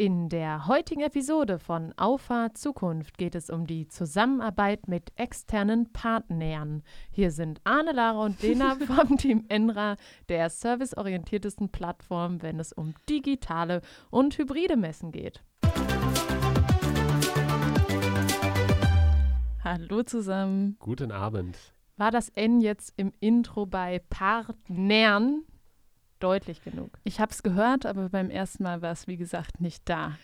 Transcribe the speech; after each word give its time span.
In 0.00 0.28
der 0.28 0.68
heutigen 0.68 1.00
Episode 1.00 1.58
von 1.58 1.92
Auffahrt 1.96 2.56
Zukunft 2.56 3.18
geht 3.18 3.34
es 3.34 3.50
um 3.50 3.66
die 3.66 3.88
Zusammenarbeit 3.88 4.86
mit 4.86 5.10
externen 5.16 5.92
Partnern. 5.92 6.84
Hier 7.10 7.32
sind 7.32 7.60
Arne, 7.64 7.90
Lara 7.90 8.26
und 8.26 8.40
Lena 8.40 8.76
vom 8.86 9.18
Team 9.18 9.46
Enra, 9.48 9.96
der 10.28 10.50
serviceorientiertesten 10.50 11.70
Plattform, 11.70 12.42
wenn 12.42 12.60
es 12.60 12.72
um 12.72 12.94
digitale 13.08 13.80
und 14.08 14.38
hybride 14.38 14.76
Messen 14.76 15.10
geht. 15.10 15.42
Hallo 19.64 20.04
zusammen. 20.04 20.76
Guten 20.78 21.10
Abend. 21.10 21.58
War 21.96 22.12
das 22.12 22.28
N 22.36 22.60
jetzt 22.60 22.92
im 22.96 23.12
Intro 23.18 23.66
bei 23.66 24.00
Partnern 24.10 25.42
deutlich 26.18 26.62
genug? 26.62 26.98
Ich 27.04 27.20
habe 27.20 27.32
es 27.32 27.42
gehört, 27.42 27.86
aber 27.86 28.08
beim 28.08 28.30
ersten 28.30 28.62
Mal 28.62 28.82
war 28.82 28.92
es, 28.92 29.06
wie 29.06 29.16
gesagt, 29.16 29.60
nicht 29.60 29.88
da. 29.88 30.16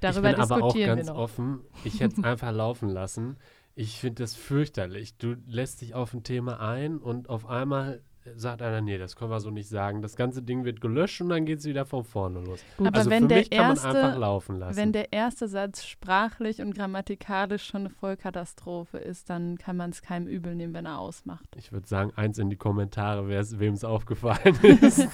Darüber 0.00 0.30
ich 0.30 0.36
bin 0.36 0.42
aber 0.42 0.64
auch 0.64 0.74
ganz 0.74 1.08
offen. 1.08 1.60
Ich 1.84 2.00
hätte 2.00 2.16
es 2.20 2.24
einfach 2.24 2.52
laufen 2.52 2.88
lassen. 2.88 3.36
Ich 3.74 4.00
finde 4.00 4.22
das 4.22 4.34
fürchterlich. 4.34 5.16
Du 5.16 5.36
lässt 5.46 5.80
dich 5.80 5.94
auf 5.94 6.12
ein 6.12 6.24
Thema 6.24 6.60
ein 6.60 6.98
und 6.98 7.28
auf 7.28 7.46
einmal 7.46 8.02
sagt 8.36 8.62
einer, 8.62 8.80
nee, 8.80 8.98
das 8.98 9.16
können 9.16 9.30
wir 9.30 9.40
so 9.40 9.50
nicht 9.50 9.68
sagen. 9.68 10.00
Das 10.02 10.16
ganze 10.16 10.42
Ding 10.42 10.64
wird 10.64 10.80
gelöscht 10.80 11.20
und 11.20 11.30
dann 11.30 11.44
geht 11.44 11.58
es 11.58 11.64
wieder 11.64 11.84
von 11.84 12.04
vorne 12.04 12.40
los. 12.40 12.60
Gut, 12.76 12.94
also 12.94 13.10
wenn 13.10 13.28
kann 13.28 13.44
erste, 13.50 13.88
man 13.88 13.96
einfach 13.96 14.18
laufen 14.18 14.58
lassen. 14.58 14.76
Wenn 14.76 14.92
der 14.92 15.12
erste 15.12 15.48
Satz 15.48 15.84
sprachlich 15.84 16.60
und 16.60 16.74
grammatikalisch 16.74 17.64
schon 17.64 17.82
eine 17.82 17.90
Vollkatastrophe 17.90 18.98
ist, 18.98 19.28
dann 19.28 19.58
kann 19.58 19.76
man 19.76 19.90
es 19.90 20.02
keinem 20.02 20.28
übel 20.28 20.54
nehmen, 20.54 20.74
wenn 20.74 20.86
er 20.86 20.98
ausmacht. 20.98 21.44
Ich 21.56 21.72
würde 21.72 21.86
sagen, 21.86 22.12
eins 22.14 22.38
in 22.38 22.48
die 22.48 22.56
Kommentare, 22.56 23.28
wem 23.28 23.74
es 23.74 23.84
aufgefallen 23.84 24.58
ist. 24.62 25.08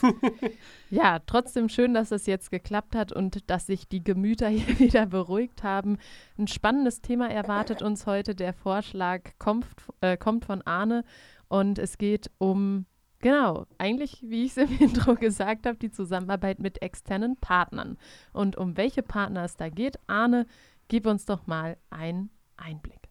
ja, 0.90 1.18
trotzdem 1.20 1.68
schön, 1.68 1.94
dass 1.94 2.10
es 2.10 2.26
jetzt 2.26 2.50
geklappt 2.50 2.94
hat 2.94 3.12
und 3.12 3.48
dass 3.50 3.66
sich 3.66 3.88
die 3.88 4.04
Gemüter 4.04 4.48
hier 4.48 4.78
wieder 4.78 5.06
beruhigt 5.06 5.62
haben. 5.62 5.98
Ein 6.38 6.48
spannendes 6.48 7.00
Thema 7.00 7.30
erwartet 7.30 7.82
uns 7.82 8.06
heute. 8.06 8.34
Der 8.34 8.52
Vorschlag 8.52 9.22
kommt, 9.38 9.66
äh, 10.00 10.16
kommt 10.16 10.44
von 10.44 10.62
Arne 10.62 11.04
und 11.48 11.78
es 11.78 11.96
geht 11.96 12.30
um 12.38 12.86
Genau, 13.20 13.66
eigentlich, 13.78 14.22
wie 14.22 14.44
ich 14.44 14.56
es 14.56 14.70
im 14.70 14.78
Intro 14.80 15.14
gesagt 15.14 15.66
habe, 15.66 15.76
die 15.76 15.90
Zusammenarbeit 15.90 16.60
mit 16.60 16.82
externen 16.82 17.36
Partnern. 17.36 17.98
Und 18.32 18.56
um 18.56 18.76
welche 18.76 19.02
Partner 19.02 19.44
es 19.44 19.56
da 19.56 19.68
geht, 19.68 19.98
Arne, 20.06 20.46
gib 20.88 21.06
uns 21.06 21.24
doch 21.24 21.46
mal 21.46 21.76
einen 21.90 22.30
Einblick. 22.56 23.08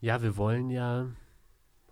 Ja, 0.00 0.22
wir 0.22 0.36
wollen 0.36 0.70
ja 0.70 1.08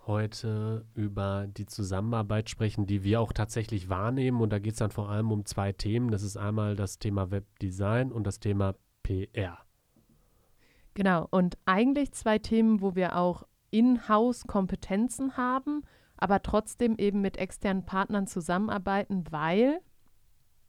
heute 0.07 0.87
über 0.95 1.47
die 1.49 1.67
Zusammenarbeit 1.67 2.49
sprechen, 2.49 2.87
die 2.87 3.03
wir 3.03 3.21
auch 3.21 3.33
tatsächlich 3.33 3.89
wahrnehmen. 3.89 4.41
Und 4.41 4.51
da 4.51 4.59
geht 4.59 4.75
es 4.75 4.79
dann 4.79 4.93
vor 4.93 5.09
allem 5.09 5.33
um 5.33 5.45
zwei 5.45 5.73
Themen. 5.73 6.11
Das 6.11 6.23
ist 6.23 6.37
einmal 6.37 6.77
das 6.77 6.99
Thema 6.99 7.31
Webdesign 7.31 8.13
und 8.13 8.25
das 8.25 8.39
Thema 8.39 8.75
PR. 9.03 9.59
Genau, 10.95 11.27
und 11.31 11.59
eigentlich 11.67 12.13
zwei 12.13 12.39
Themen, 12.39 12.81
wo 12.81 12.95
wir 12.95 13.17
auch 13.17 13.43
In-house-Kompetenzen 13.71 15.37
haben 15.37 15.83
aber 16.17 16.43
trotzdem 16.43 16.97
eben 16.99 17.21
mit 17.21 17.37
externen 17.37 17.85
Partnern 17.85 18.27
zusammenarbeiten, 18.27 19.25
weil 19.31 19.81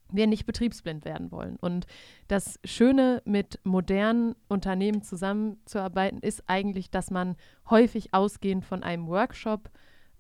wir 0.10 0.28
nicht 0.28 0.46
betriebsblind 0.46 1.06
werden 1.06 1.32
wollen. 1.32 1.58
Und 1.58 1.86
das 2.28 2.60
Schöne 2.64 3.22
mit 3.26 3.60
modernen 3.64 4.36
Unternehmen 4.48 5.02
zusammenzuarbeiten 5.02 6.20
ist 6.20 6.44
eigentlich, 6.48 6.90
dass 6.90 7.12
man 7.12 7.36
häufig 7.70 8.14
ausgehend 8.14 8.64
von 8.64 8.84
einem 8.84 9.08
Workshop 9.08 9.70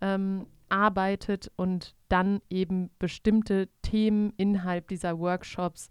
ähm, 0.01 0.47
arbeitet 0.69 1.51
und 1.55 1.95
dann 2.09 2.41
eben 2.49 2.89
bestimmte 2.99 3.69
Themen 3.81 4.33
innerhalb 4.35 4.87
dieser 4.89 5.19
Workshops 5.19 5.89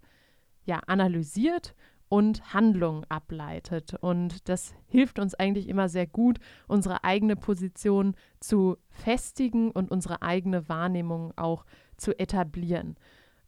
ja 0.65 0.79
analysiert 0.85 1.73
und 2.09 2.53
Handlungen 2.53 3.05
ableitet. 3.09 3.93
Und 3.99 4.47
das 4.49 4.73
hilft 4.87 5.19
uns 5.19 5.35
eigentlich 5.35 5.67
immer 5.67 5.89
sehr 5.89 6.07
gut, 6.07 6.39
unsere 6.67 7.03
eigene 7.03 7.35
Position 7.35 8.15
zu 8.39 8.77
festigen 8.89 9.71
und 9.71 9.91
unsere 9.91 10.21
eigene 10.21 10.69
Wahrnehmung 10.69 11.33
auch 11.35 11.65
zu 11.97 12.17
etablieren. 12.17 12.95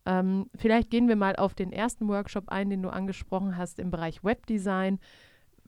Ähm, 0.06 0.50
vielleicht 0.56 0.90
gehen 0.90 1.08
wir 1.08 1.16
mal 1.16 1.36
auf 1.36 1.53
den 1.53 1.72
ersten 1.72 2.08
Workshop 2.08 2.50
ein, 2.50 2.69
den 2.69 2.81
du 2.81 2.90
angesprochen 2.90 3.58
hast 3.58 3.80
im 3.80 3.92
Bereich 3.92 4.24
Webdesign. 4.24 5.00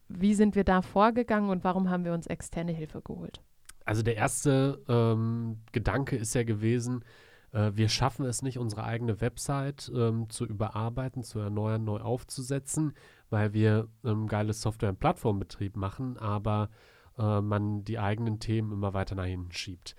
Wie 0.08 0.34
sind 0.34 0.56
wir 0.56 0.64
da 0.64 0.82
vorgegangen 0.82 1.50
und 1.50 1.64
warum 1.64 1.90
haben 1.90 2.06
wir 2.06 2.14
uns 2.14 2.28
externe 2.28 2.72
Hilfe 2.72 3.02
geholt? 3.02 3.42
Also 3.86 4.04
der 4.04 4.16
erste 4.16 4.82
ähm, 4.88 5.60
Gedanke 5.72 6.16
ist 6.16 6.34
ja 6.34 6.44
gewesen, 6.44 7.04
äh, 7.52 7.72
wir 7.74 7.90
schaffen 7.90 8.26
es 8.26 8.42
nicht, 8.42 8.58
unsere 8.58 8.84
eigene 8.84 9.22
Website 9.22 9.92
ähm, 9.94 10.30
zu 10.30 10.46
überarbeiten, 10.46 11.24
zu 11.24 11.40
erneuern, 11.40 11.84
neu 11.84 12.00
aufzusetzen, 12.00 12.94
weil 13.30 13.54
wir 13.54 13.88
ähm, 14.04 14.28
geiles 14.28 14.62
Software- 14.62 14.90
und 14.90 15.00
Plattformbetrieb 15.00 15.76
machen, 15.76 16.18
aber 16.18 16.70
äh, 17.18 17.42
man 17.42 17.84
die 17.84 18.00
eigenen 18.00 18.40
Themen 18.40 18.72
immer 18.72 18.94
weiter 18.94 19.16
nach 19.16 19.26
hinten 19.26 19.52
schiebt. 19.52 19.96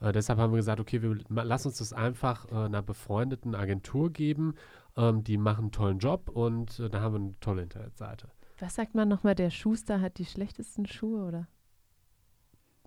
Äh, 0.00 0.12
deshalb 0.12 0.38
haben 0.38 0.52
wir 0.52 0.58
gesagt, 0.58 0.80
okay, 0.80 1.02
wir 1.02 1.16
lassen 1.28 1.68
uns 1.68 1.78
das 1.78 1.92
einfach 1.92 2.46
äh, 2.50 2.54
einer 2.54 2.82
befreundeten 2.82 3.54
Agentur 3.54 4.12
geben. 4.12 4.54
Ähm, 4.96 5.24
die 5.24 5.38
machen 5.38 5.66
einen 5.66 5.72
tollen 5.72 5.98
Job 5.98 6.28
und 6.28 6.78
äh, 6.80 6.88
da 6.90 7.00
haben 7.00 7.14
wir 7.14 7.20
eine 7.20 7.40
tolle 7.40 7.62
Internetseite. 7.62 8.28
Was 8.58 8.74
sagt 8.74 8.94
man 8.94 9.08
nochmal, 9.08 9.34
der 9.34 9.50
Schuster 9.50 10.00
hat 10.00 10.18
die 10.18 10.24
schlechtesten 10.24 10.86
Schuhe, 10.86 11.26
oder? 11.26 11.48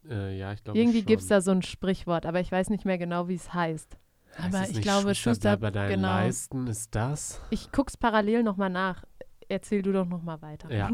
Äh, 0.08 0.38
ja, 0.38 0.54
ich 0.54 0.64
glaube 0.64 0.80
Irgendwie 0.80 1.04
gibt 1.04 1.22
es 1.22 1.28
da 1.28 1.42
so 1.42 1.52
ein 1.52 1.62
Sprichwort, 1.62 2.26
aber 2.26 2.40
ich 2.40 2.52
weiß 2.52 2.70
nicht 2.70 2.86
mehr 2.86 2.98
genau, 2.98 3.28
wie 3.28 3.36
es 3.36 3.54
heißt. 3.54 3.98
Aber 4.38 4.70
ich 4.70 4.82
glaube, 4.82 5.16
Schuster, 5.16 5.58
bei 5.58 5.72
deinen 5.72 5.90
genau. 5.90 6.08
Leisten 6.08 6.68
ist 6.68 6.96
das. 6.96 7.42
Ich 7.50 7.72
guck's 7.72 7.98
parallel 7.98 8.44
nochmal 8.44 8.70
nach. 8.70 9.04
Erzähl 9.48 9.82
du 9.82 9.92
doch 9.92 10.06
nochmal 10.06 10.42
weiter. 10.44 10.72
Ja, 10.72 10.92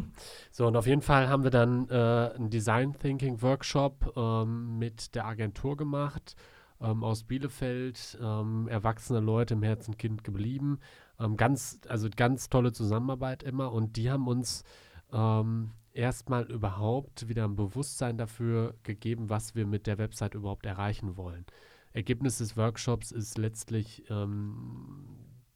so 0.50 0.66
und 0.68 0.78
auf 0.78 0.88
jeden 0.88 1.02
Fall 1.02 1.28
haben 1.28 1.44
wir 1.44 1.52
dann 1.52 1.90
äh, 1.90 2.32
einen 2.36 2.50
Design 2.50 2.98
Thinking 2.98 3.42
Workshop 3.42 4.14
ähm, 4.16 4.78
mit 4.78 5.14
der 5.14 5.26
Agentur 5.26 5.76
gemacht 5.76 6.36
ähm, 6.80 7.04
aus 7.04 7.24
Bielefeld. 7.24 8.18
Ähm, 8.22 8.70
erwachsene 8.70 9.20
Leute 9.20 9.56
im 9.56 9.64
Herzen 9.64 9.98
Kind 9.98 10.24
geblieben. 10.24 10.80
Ähm, 11.20 11.36
ganz, 11.36 11.82
also 11.90 12.08
ganz 12.16 12.50
tolle 12.50 12.72
Zusammenarbeit 12.72 13.44
immer 13.44 13.74
und 13.74 13.98
die 13.98 14.10
haben 14.10 14.28
uns 14.28 14.64
ähm, 15.12 15.72
erstmal 15.92 16.44
überhaupt 16.46 17.28
wieder 17.28 17.46
ein 17.46 17.56
Bewusstsein 17.56 18.18
dafür 18.18 18.76
gegeben, 18.84 19.30
was 19.30 19.56
wir 19.56 19.66
mit 19.66 19.88
der 19.88 19.98
Website 19.98 20.34
überhaupt 20.36 20.66
erreichen 20.66 21.18
wollen. 21.18 21.46
Ergebnis 21.96 22.40
des 22.40 22.58
Workshops 22.58 23.12
ist 23.12 23.38
letztlich, 23.38 24.04
ähm, 24.10 25.06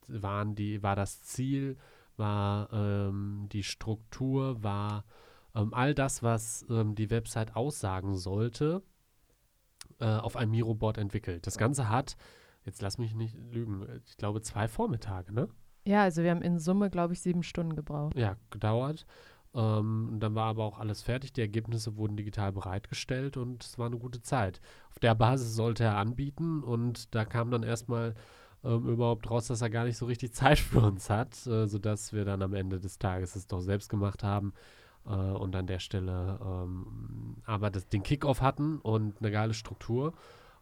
waren 0.08 0.56
die, 0.56 0.82
war 0.82 0.96
das 0.96 1.22
Ziel, 1.22 1.78
war 2.16 2.72
ähm, 2.72 3.48
die 3.52 3.64
Struktur, 3.64 4.64
war 4.64 5.04
ähm, 5.54 5.74
all 5.74 5.94
das, 5.94 6.24
was 6.24 6.66
ähm, 6.70 6.96
die 6.96 7.10
Website 7.10 7.58
aussagen 7.58 8.16
sollte, 8.16 8.82
äh, 10.00 10.06
auf 10.06 10.38
einem 10.38 10.52
Miro-Board 10.52 10.98
entwickelt. 10.98 11.46
Das 11.46 11.58
Ganze 11.58 11.90
hat, 11.90 12.16
jetzt 12.64 12.82
lass 12.82 12.98
mich 12.98 13.14
nicht 13.14 13.36
lügen, 13.52 13.86
ich 14.06 14.16
glaube 14.16 14.42
zwei 14.42 14.70
Vormittage, 14.70 15.34
ne? 15.34 15.50
Ja, 15.86 16.04
also 16.04 16.24
wir 16.24 16.32
haben 16.32 16.42
in 16.42 16.58
Summe, 16.58 16.90
glaube 16.90 17.14
ich, 17.14 17.22
sieben 17.22 17.44
Stunden 17.44 17.76
gebraucht. 17.76 18.16
Ja, 18.16 18.38
gedauert. 18.50 19.06
Ähm, 19.56 20.18
dann 20.20 20.36
war 20.36 20.46
aber 20.46 20.64
auch 20.64 20.80
alles 20.80 21.02
fertig. 21.02 21.34
Die 21.34 21.42
Ergebnisse 21.42 21.98
wurden 21.98 22.18
digital 22.18 22.52
bereitgestellt 22.52 23.38
und 23.38 23.64
es 23.64 23.80
war 23.80 23.88
eine 23.88 23.98
gute 23.98 24.22
Zeit. 24.22 24.62
Auf 24.90 25.00
der 25.00 25.16
Basis 25.16 25.56
sollte 25.56 25.84
er 25.84 25.98
anbieten 25.98 26.64
und 26.64 27.14
da 27.16 27.26
kam 27.26 27.50
dann 27.50 27.64
erstmal 27.64 28.16
ähm, 28.64 28.88
überhaupt 28.88 29.30
raus, 29.30 29.48
dass 29.48 29.62
er 29.62 29.70
gar 29.70 29.86
nicht 29.86 29.98
so 29.98 30.06
richtig 30.06 30.34
Zeit 30.36 30.60
für 30.60 30.82
uns 30.82 31.10
hat, 31.10 31.46
äh, 31.48 31.68
sodass 31.68 32.14
wir 32.14 32.26
dann 32.26 32.42
am 32.42 32.54
Ende 32.54 32.80
des 32.80 33.00
Tages 33.00 33.36
es 33.36 33.48
doch 33.48 33.62
selbst 33.62 33.90
gemacht 33.90 34.24
haben 34.24 34.54
äh, 35.06 35.10
und 35.10 35.56
an 35.56 35.68
der 35.68 35.80
Stelle 35.80 36.40
ähm, 36.44 37.38
aber 37.46 37.72
das, 37.72 37.88
den 37.88 38.04
Kickoff 38.04 38.42
hatten 38.42 38.78
und 38.80 39.20
eine 39.20 39.32
geile 39.32 39.54
Struktur 39.54 40.14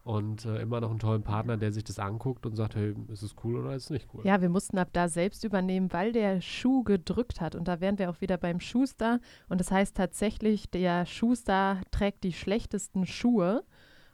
und 0.07 0.45
äh, 0.45 0.61
immer 0.61 0.79
noch 0.79 0.89
einen 0.89 0.99
tollen 0.99 1.21
Partner, 1.21 1.57
der 1.57 1.73
sich 1.73 1.83
das 1.83 1.99
anguckt 1.99 2.45
und 2.45 2.55
sagt, 2.55 2.77
hey, 2.77 2.95
ist 3.09 3.23
es 3.23 3.35
cool 3.43 3.57
oder 3.57 3.75
ist 3.75 3.85
es 3.85 3.89
nicht 3.89 4.07
cool? 4.13 4.21
Ja, 4.23 4.41
wir 4.41 4.47
mussten 4.47 4.77
ab 4.77 4.87
da 4.93 5.09
selbst 5.09 5.43
übernehmen, 5.43 5.91
weil 5.91 6.13
der 6.13 6.39
Schuh 6.39 6.83
gedrückt 6.83 7.41
hat. 7.41 7.55
Und 7.55 7.67
da 7.67 7.81
wären 7.81 7.99
wir 7.99 8.09
auch 8.09 8.21
wieder 8.21 8.37
beim 8.37 8.61
Schuster. 8.61 9.19
Und 9.49 9.59
das 9.59 9.69
heißt 9.69 9.97
tatsächlich, 9.97 10.71
der 10.71 11.05
Schuster 11.05 11.81
trägt 11.91 12.23
die 12.23 12.31
schlechtesten 12.31 13.05
Schuhe. 13.05 13.65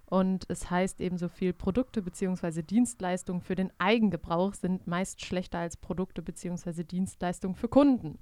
Und 0.05 0.45
es 0.49 0.71
heißt 0.71 0.99
eben 0.99 1.19
so 1.19 1.27
viel, 1.27 1.53
Produkte 1.53 2.01
bzw. 2.01 2.63
Dienstleistungen 2.63 3.41
für 3.41 3.53
den 3.53 3.71
Eigengebrauch 3.77 4.55
sind 4.55 4.87
meist 4.87 5.23
schlechter 5.23 5.59
als 5.59 5.77
Produkte 5.77 6.23
bzw. 6.23 6.83
Dienstleistungen 6.83 7.55
für 7.55 7.67
Kunden. 7.67 8.17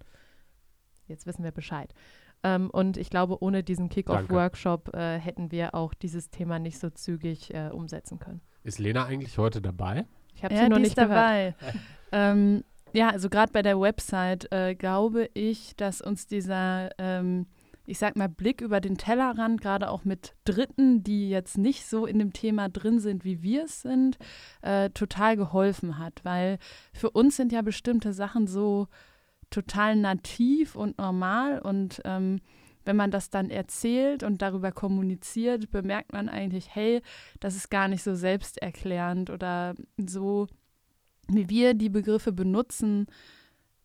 Jetzt 1.07 1.25
wissen 1.25 1.45
wir 1.45 1.51
Bescheid. 1.51 1.93
Ähm, 2.43 2.69
und 2.69 2.97
ich 2.97 3.09
glaube, 3.09 3.41
ohne 3.41 3.63
diesen 3.63 3.89
Kick-Off-Workshop 3.89 4.95
äh, 4.95 5.17
hätten 5.19 5.51
wir 5.51 5.75
auch 5.75 5.93
dieses 5.93 6.29
Thema 6.29 6.59
nicht 6.59 6.79
so 6.79 6.89
zügig 6.89 7.53
äh, 7.53 7.69
umsetzen 7.69 8.19
können. 8.19 8.41
Ist 8.63 8.79
Lena 8.79 9.05
eigentlich 9.05 9.37
heute 9.37 9.61
dabei? 9.61 10.05
Ich 10.35 10.43
habe 10.43 10.53
ja, 10.55 10.63
sie 10.63 10.69
noch 10.69 10.79
nicht 10.79 10.97
dabei. 10.97 11.55
ähm, 12.11 12.63
ja, 12.93 13.09
also 13.09 13.29
gerade 13.29 13.51
bei 13.51 13.61
der 13.61 13.79
Website 13.79 14.51
äh, 14.51 14.75
glaube 14.75 15.29
ich, 15.33 15.75
dass 15.75 16.01
uns 16.01 16.27
dieser 16.27 16.89
ähm, 16.97 17.45
ich 17.85 17.97
sag 17.97 18.15
mal, 18.15 18.29
Blick 18.29 18.61
über 18.61 18.79
den 18.79 18.97
Tellerrand, 18.97 19.59
gerade 19.59 19.89
auch 19.89 20.05
mit 20.05 20.35
Dritten, 20.45 21.03
die 21.03 21.29
jetzt 21.29 21.57
nicht 21.57 21.85
so 21.85 22.05
in 22.05 22.19
dem 22.19 22.31
Thema 22.31 22.69
drin 22.69 22.99
sind, 22.99 23.25
wie 23.25 23.41
wir 23.41 23.65
es 23.65 23.81
sind, 23.81 24.17
äh, 24.61 24.91
total 24.91 25.35
geholfen 25.35 25.97
hat. 25.97 26.21
Weil 26.23 26.57
für 26.93 27.09
uns 27.09 27.35
sind 27.35 27.51
ja 27.51 27.61
bestimmte 27.61 28.13
Sachen 28.13 28.47
so 28.47 28.87
total 29.51 29.95
nativ 29.95 30.75
und 30.75 30.97
normal. 30.97 31.59
Und 31.59 32.01
ähm, 32.05 32.41
wenn 32.83 32.95
man 32.95 33.11
das 33.11 33.29
dann 33.29 33.51
erzählt 33.51 34.23
und 34.23 34.41
darüber 34.41 34.71
kommuniziert, 34.71 35.69
bemerkt 35.69 36.13
man 36.13 36.29
eigentlich, 36.29 36.73
hey, 36.73 37.01
das 37.39 37.55
ist 37.55 37.69
gar 37.69 37.87
nicht 37.87 38.01
so 38.01 38.15
selbsterklärend 38.15 39.29
oder 39.29 39.75
so, 39.97 40.47
wie 41.27 41.49
wir 41.49 41.75
die 41.75 41.89
Begriffe 41.89 42.31
benutzen, 42.31 43.05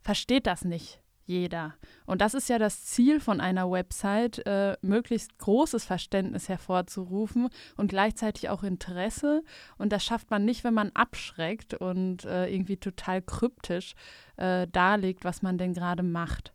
versteht 0.00 0.46
das 0.46 0.64
nicht 0.64 1.02
jeder. 1.26 1.74
Und 2.06 2.20
das 2.20 2.34
ist 2.34 2.48
ja 2.48 2.58
das 2.58 2.84
Ziel 2.84 3.20
von 3.20 3.40
einer 3.40 3.70
Website, 3.70 4.46
äh, 4.46 4.76
möglichst 4.80 5.38
großes 5.38 5.84
Verständnis 5.84 6.48
hervorzurufen 6.48 7.48
und 7.76 7.88
gleichzeitig 7.88 8.48
auch 8.48 8.62
Interesse. 8.62 9.42
Und 9.76 9.92
das 9.92 10.04
schafft 10.04 10.30
man 10.30 10.44
nicht, 10.44 10.64
wenn 10.64 10.74
man 10.74 10.90
abschreckt 10.94 11.74
und 11.74 12.24
äh, 12.24 12.48
irgendwie 12.48 12.76
total 12.76 13.22
kryptisch 13.22 13.94
äh, 14.36 14.66
darlegt, 14.68 15.24
was 15.24 15.42
man 15.42 15.58
denn 15.58 15.74
gerade 15.74 16.02
macht. 16.02 16.52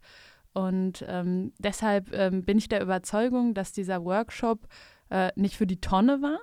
Und 0.54 1.06
ähm, 1.08 1.54
deshalb 1.60 2.14
ähm, 2.14 2.44
bin 2.44 2.58
ich 2.58 2.68
der 2.68 2.82
Überzeugung, 2.82 3.54
dass 3.54 3.72
dieser 3.72 4.04
Workshop 4.04 4.68
äh, 5.10 5.32
nicht 5.36 5.56
für 5.56 5.68
die 5.68 5.80
Tonne 5.80 6.22
war. 6.22 6.40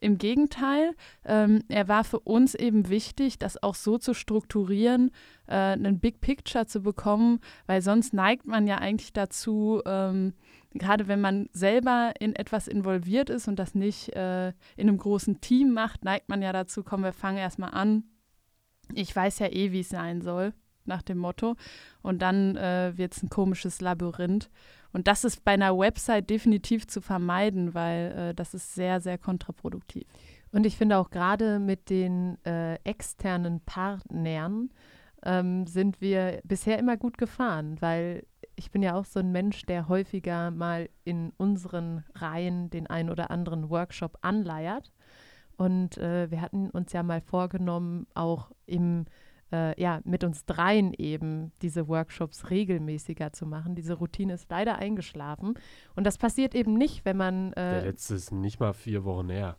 Im 0.00 0.18
Gegenteil, 0.18 0.94
ähm, 1.24 1.62
er 1.68 1.88
war 1.88 2.04
für 2.04 2.20
uns 2.20 2.54
eben 2.54 2.88
wichtig, 2.88 3.38
das 3.38 3.62
auch 3.62 3.74
so 3.74 3.98
zu 3.98 4.14
strukturieren, 4.14 5.10
äh, 5.46 5.54
einen 5.54 6.00
Big 6.00 6.20
Picture 6.20 6.66
zu 6.66 6.80
bekommen, 6.80 7.40
weil 7.66 7.80
sonst 7.80 8.12
neigt 8.12 8.46
man 8.46 8.66
ja 8.66 8.76
eigentlich 8.78 9.12
dazu, 9.12 9.80
ähm, 9.86 10.34
gerade 10.74 11.08
wenn 11.08 11.20
man 11.20 11.48
selber 11.52 12.12
in 12.20 12.34
etwas 12.34 12.68
involviert 12.68 13.30
ist 13.30 13.48
und 13.48 13.58
das 13.58 13.74
nicht 13.74 14.14
äh, 14.14 14.48
in 14.76 14.88
einem 14.88 14.98
großen 14.98 15.40
Team 15.40 15.72
macht, 15.72 16.04
neigt 16.04 16.28
man 16.28 16.42
ja 16.42 16.52
dazu, 16.52 16.82
komm, 16.84 17.02
wir 17.02 17.12
fangen 17.12 17.38
erstmal 17.38 17.72
an. 17.72 18.04
Ich 18.94 19.14
weiß 19.14 19.38
ja 19.40 19.46
eh, 19.48 19.72
wie 19.72 19.80
es 19.80 19.88
sein 19.88 20.20
soll 20.20 20.52
nach 20.84 21.02
dem 21.02 21.18
Motto. 21.18 21.56
Und 22.02 22.22
dann 22.22 22.56
äh, 22.56 22.92
wird 22.96 23.16
es 23.16 23.22
ein 23.22 23.28
komisches 23.28 23.80
Labyrinth. 23.80 24.50
Und 24.96 25.08
das 25.08 25.24
ist 25.24 25.44
bei 25.44 25.52
einer 25.52 25.76
Website 25.76 26.30
definitiv 26.30 26.86
zu 26.86 27.02
vermeiden, 27.02 27.74
weil 27.74 28.12
äh, 28.12 28.34
das 28.34 28.54
ist 28.54 28.74
sehr, 28.74 28.98
sehr 29.02 29.18
kontraproduktiv. 29.18 30.04
Und 30.52 30.64
ich 30.64 30.78
finde 30.78 30.96
auch 30.96 31.10
gerade 31.10 31.58
mit 31.58 31.90
den 31.90 32.42
äh, 32.46 32.76
externen 32.76 33.60
Partnern 33.60 34.70
ähm, 35.22 35.66
sind 35.66 36.00
wir 36.00 36.40
bisher 36.44 36.78
immer 36.78 36.96
gut 36.96 37.18
gefahren, 37.18 37.76
weil 37.80 38.24
ich 38.54 38.70
bin 38.70 38.82
ja 38.82 38.94
auch 38.94 39.04
so 39.04 39.20
ein 39.20 39.32
Mensch, 39.32 39.66
der 39.66 39.86
häufiger 39.86 40.50
mal 40.50 40.88
in 41.04 41.34
unseren 41.36 42.02
Reihen 42.14 42.70
den 42.70 42.86
einen 42.86 43.10
oder 43.10 43.30
anderen 43.30 43.68
Workshop 43.68 44.16
anleiert. 44.22 44.94
Und 45.58 45.98
äh, 45.98 46.30
wir 46.30 46.40
hatten 46.40 46.70
uns 46.70 46.94
ja 46.94 47.02
mal 47.02 47.20
vorgenommen, 47.20 48.06
auch 48.14 48.50
im 48.64 49.04
äh, 49.52 49.80
ja, 49.80 50.00
mit 50.04 50.24
uns 50.24 50.44
dreien 50.44 50.92
eben 50.94 51.52
diese 51.62 51.88
Workshops 51.88 52.50
regelmäßiger 52.50 53.32
zu 53.32 53.46
machen. 53.46 53.74
Diese 53.74 53.94
Routine 53.94 54.34
ist 54.34 54.50
leider 54.50 54.78
eingeschlafen. 54.78 55.54
Und 55.94 56.04
das 56.04 56.18
passiert 56.18 56.54
eben 56.54 56.74
nicht, 56.74 57.04
wenn 57.04 57.16
man. 57.16 57.52
Äh, 57.52 57.54
Der 57.54 57.82
letzte 57.82 58.14
ist 58.14 58.32
nicht 58.32 58.60
mal 58.60 58.72
vier 58.72 59.04
Wochen 59.04 59.30
her. 59.30 59.56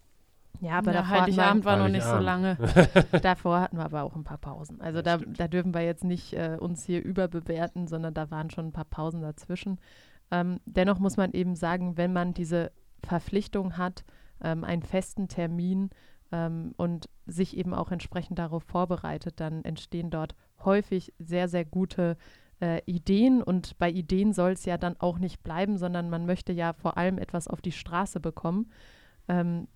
Ja, 0.60 0.80
aber 0.80 0.92
ja, 0.92 1.02
davor 1.02 1.22
Heiligabend 1.22 1.66
war 1.66 1.78
noch 1.78 1.88
nicht 1.88 2.04
so 2.04 2.18
lange. 2.18 2.58
davor 3.22 3.62
hatten 3.62 3.78
wir 3.78 3.86
aber 3.86 4.04
auch 4.04 4.16
ein 4.16 4.24
paar 4.24 4.40
Pausen. 4.40 4.82
Also 4.82 5.02
da, 5.02 5.18
da, 5.18 5.48
dürfen 5.48 5.74
wir 5.74 5.82
jetzt 5.82 6.04
nicht 6.04 6.34
äh, 6.34 6.58
uns 6.60 6.84
hier 6.84 7.04
überbewerten, 7.04 7.88
sondern 7.88 8.14
da 8.14 8.32
waren 8.32 8.50
schon 8.50 8.68
ein 8.68 8.72
paar 8.74 8.86
Pausen 8.86 9.22
dazwischen. 9.22 9.80
Ähm, 10.32 10.60
dennoch 10.66 11.00
muss 11.00 11.16
man 11.16 11.32
eben 11.34 11.56
sagen, 11.56 11.98
wenn 11.98 12.12
man 12.12 12.34
diese 12.34 12.72
Verpflichtung 13.04 13.78
hat, 13.78 14.04
ähm, 14.44 14.64
einen 14.64 14.82
festen 14.82 15.28
Termin 15.28 15.92
ähm, 16.32 16.74
und 16.78 17.10
sich 17.26 17.58
eben 17.58 17.74
auch 17.74 17.92
entsprechend 17.92 18.40
darauf 18.40 18.64
vorbereitet, 18.64 19.40
dann 19.40 19.64
entstehen 19.64 20.10
dort 20.10 20.36
häufig 20.64 21.14
sehr, 21.20 21.48
sehr 21.48 21.66
gute 21.66 22.18
äh, 22.62 22.82
Ideen. 22.86 23.42
Und 23.42 23.78
bei 23.78 23.90
Ideen 23.90 24.34
soll 24.34 24.52
es 24.52 24.66
ja 24.66 24.78
dann 24.78 25.00
auch 25.00 25.20
nicht 25.20 25.44
bleiben, 25.44 25.78
sondern 25.78 26.10
man 26.10 26.26
möchte 26.26 26.54
ja 26.54 26.74
vor 26.74 26.98
allem 26.98 27.18
etwas 27.18 27.48
auf 27.48 27.62
die 27.62 27.72
Straße 27.72 28.20
bekommen. 28.20 28.72
Ähm, 29.28 29.68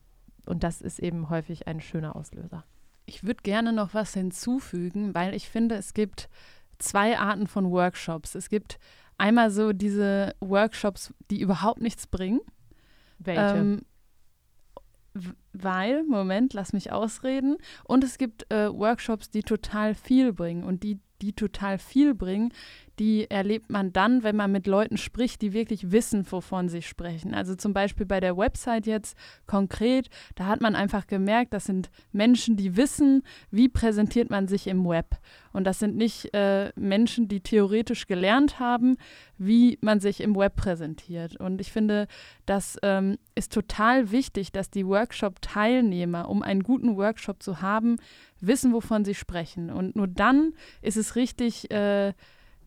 und 0.45 0.63
das 0.63 0.81
ist 0.81 1.00
eben 1.00 1.30
häufig 1.30 1.68
ein 1.68 1.81
schöner 1.81 2.15
Auslöser. 2.15 2.65
Ich 3.06 3.24
würde 3.24 3.42
gerne 3.44 3.74
noch 3.74 3.94
was 3.94 4.13
hinzufügen, 4.13 5.13
weil 5.13 5.33
ich 5.33 5.50
finde, 5.50 5.75
es 5.75 5.94
gibt 5.94 6.30
zwei 6.80 7.18
Arten 7.18 7.48
von 7.48 7.69
Workshops. 7.71 8.36
Es 8.36 8.50
gibt 8.50 8.80
einmal 9.18 9.51
so 9.51 9.74
diese 9.74 10.36
Workshops, 10.39 11.13
die 11.30 11.42
überhaupt 11.42 11.81
nichts 11.81 12.07
bringen. 12.07 12.42
Welche? 13.19 13.57
Ähm, 13.57 13.81
weil, 15.54 16.04
Moment, 16.04 16.54
lass 16.54 16.74
mich 16.74 16.92
ausreden. 16.92 17.58
Und 17.84 18.04
es 18.04 18.18
gibt 18.18 18.52
äh, 18.52 18.72
Workshops, 18.72 19.30
die 19.30 19.44
total 19.44 19.96
viel 19.96 20.34
bringen. 20.34 20.63
Und 20.63 20.84
die, 20.84 21.00
die 21.22 21.34
total 21.34 21.78
viel 21.78 22.16
bringen, 22.16 22.54
die 23.01 23.31
erlebt 23.31 23.71
man 23.71 23.92
dann, 23.92 24.21
wenn 24.21 24.36
man 24.36 24.51
mit 24.51 24.68
Leuten 24.68 24.95
spricht, 24.95 25.42
die 25.42 25.53
wirklich 25.53 25.92
wissen, 25.92 26.24
wovon 26.31 26.69
sie 26.69 26.83
sprechen. 26.83 27.33
Also 27.33 27.56
zum 27.56 27.74
Beispiel 27.74 28.06
bei 28.06 28.19
der 28.19 28.38
Website 28.38 28.86
jetzt 28.86 29.18
konkret, 29.48 30.07
da 30.36 30.45
hat 30.45 30.62
man 30.62 30.75
einfach 30.75 31.07
gemerkt, 31.07 31.51
das 31.56 31.65
sind 31.65 31.89
Menschen, 32.12 32.57
die 32.57 32.77
wissen, 32.77 33.24
wie 33.50 33.69
präsentiert 33.69 34.30
man 34.30 34.48
sich 34.48 34.68
im 34.68 34.88
Web. 34.88 35.18
Und 35.51 35.63
das 35.63 35.80
sind 35.80 35.98
nicht 35.98 36.31
äh, 36.36 36.71
Menschen, 36.75 37.27
die 37.27 37.42
theoretisch 37.42 38.06
gelernt 38.06 38.59
haben, 38.59 38.98
wie 39.39 39.80
man 39.81 40.00
sich 40.00 40.21
im 40.21 40.36
Web 40.36 40.56
präsentiert. 40.56 41.38
Und 41.38 41.59
ich 41.59 41.71
finde, 41.71 42.07
das 42.45 42.77
ähm, 42.83 43.18
ist 43.33 43.51
total 43.51 44.12
wichtig, 44.12 44.51
dass 44.51 44.69
die 44.69 44.86
Workshop-Teilnehmer, 44.86 46.30
um 46.30 46.44
einen 46.44 46.62
guten 46.62 46.95
Workshop 46.98 47.42
zu 47.42 47.63
haben, 47.63 47.98
wissen, 48.42 48.74
wovon 48.74 49.06
sie 49.06 49.15
sprechen. 49.15 49.71
Und 49.71 49.95
nur 49.95 50.07
dann 50.07 50.53
ist 50.83 50.98
es 50.98 51.15
richtig, 51.15 51.71
äh, 51.71 52.13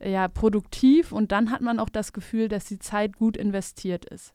ja, 0.05 0.29
produktiv 0.29 1.13
und 1.13 1.33
dann 1.33 1.51
hat 1.51 1.61
man 1.61 1.79
auch 1.79 1.89
das 1.89 2.13
Gefühl, 2.13 2.49
dass 2.49 2.67
die 2.67 2.79
Zeit 2.79 3.17
gut 3.17 3.37
investiert 3.37 4.05
ist. 4.05 4.35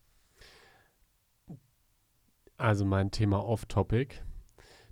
Also 2.57 2.85
mein 2.85 3.11
Thema 3.11 3.45
off-topic. 3.45 4.15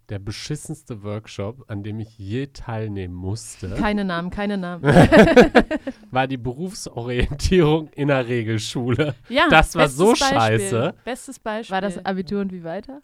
Der 0.10 0.20
beschissenste 0.20 1.04
Workshop, 1.04 1.66
an 1.68 1.84
dem 1.84 2.00
ich 2.00 2.18
je 2.18 2.48
teilnehmen 2.48 3.14
musste. 3.14 3.76
Keine 3.76 4.06
Namen, 4.06 4.30
keine 4.30 4.58
Namen. 4.58 4.84
war 6.12 6.28
die 6.28 6.38
Berufsorientierung 6.38 7.90
in 7.90 8.08
der 8.08 8.26
Regelschule. 8.26 9.16
Ja, 9.28 9.50
das 9.50 9.76
war 9.76 9.90
so 9.90 10.12
Beispiel. 10.12 10.28
scheiße. 10.28 10.94
Bestes 11.04 11.40
Beispiel. 11.40 11.74
War 11.74 11.82
das 11.82 12.06
Abitur 12.06 12.40
und 12.40 12.54
wie 12.54 12.64
weiter? 12.64 13.02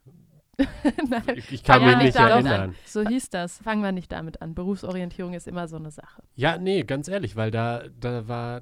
ich, 1.35 1.51
ich 1.51 1.63
kann 1.63 1.83
mich 1.83 1.97
nicht 1.97 2.15
erinnern. 2.15 2.61
An. 2.61 2.75
So 2.85 3.01
hieß 3.07 3.29
das. 3.29 3.57
Fangen 3.57 3.81
wir 3.81 3.91
nicht 3.91 4.11
damit 4.11 4.41
an. 4.41 4.53
Berufsorientierung 4.53 5.33
ist 5.33 5.47
immer 5.47 5.67
so 5.67 5.77
eine 5.77 5.91
Sache. 5.91 6.21
Ja, 6.35 6.57
nee, 6.57 6.83
ganz 6.83 7.07
ehrlich, 7.07 7.35
weil 7.35 7.50
da, 7.50 7.83
da 8.00 8.27
war, 8.27 8.62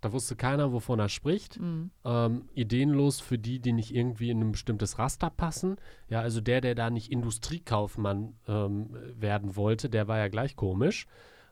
da 0.00 0.12
wusste 0.12 0.34
keiner, 0.34 0.72
wovon 0.72 0.98
er 0.98 1.08
spricht. 1.08 1.60
Mhm. 1.60 1.90
Ähm, 2.04 2.48
ideenlos 2.54 3.20
für 3.20 3.38
die, 3.38 3.60
die 3.60 3.72
nicht 3.72 3.94
irgendwie 3.94 4.30
in 4.30 4.40
ein 4.40 4.52
bestimmtes 4.52 4.98
Raster 4.98 5.30
passen. 5.30 5.76
Ja, 6.08 6.20
also 6.20 6.40
der, 6.40 6.60
der 6.60 6.74
da 6.74 6.90
nicht 6.90 7.12
Industriekaufmann 7.12 8.34
ähm, 8.48 8.90
werden 9.14 9.54
wollte, 9.54 9.88
der 9.88 10.08
war 10.08 10.18
ja 10.18 10.28
gleich 10.28 10.56
komisch. 10.56 11.06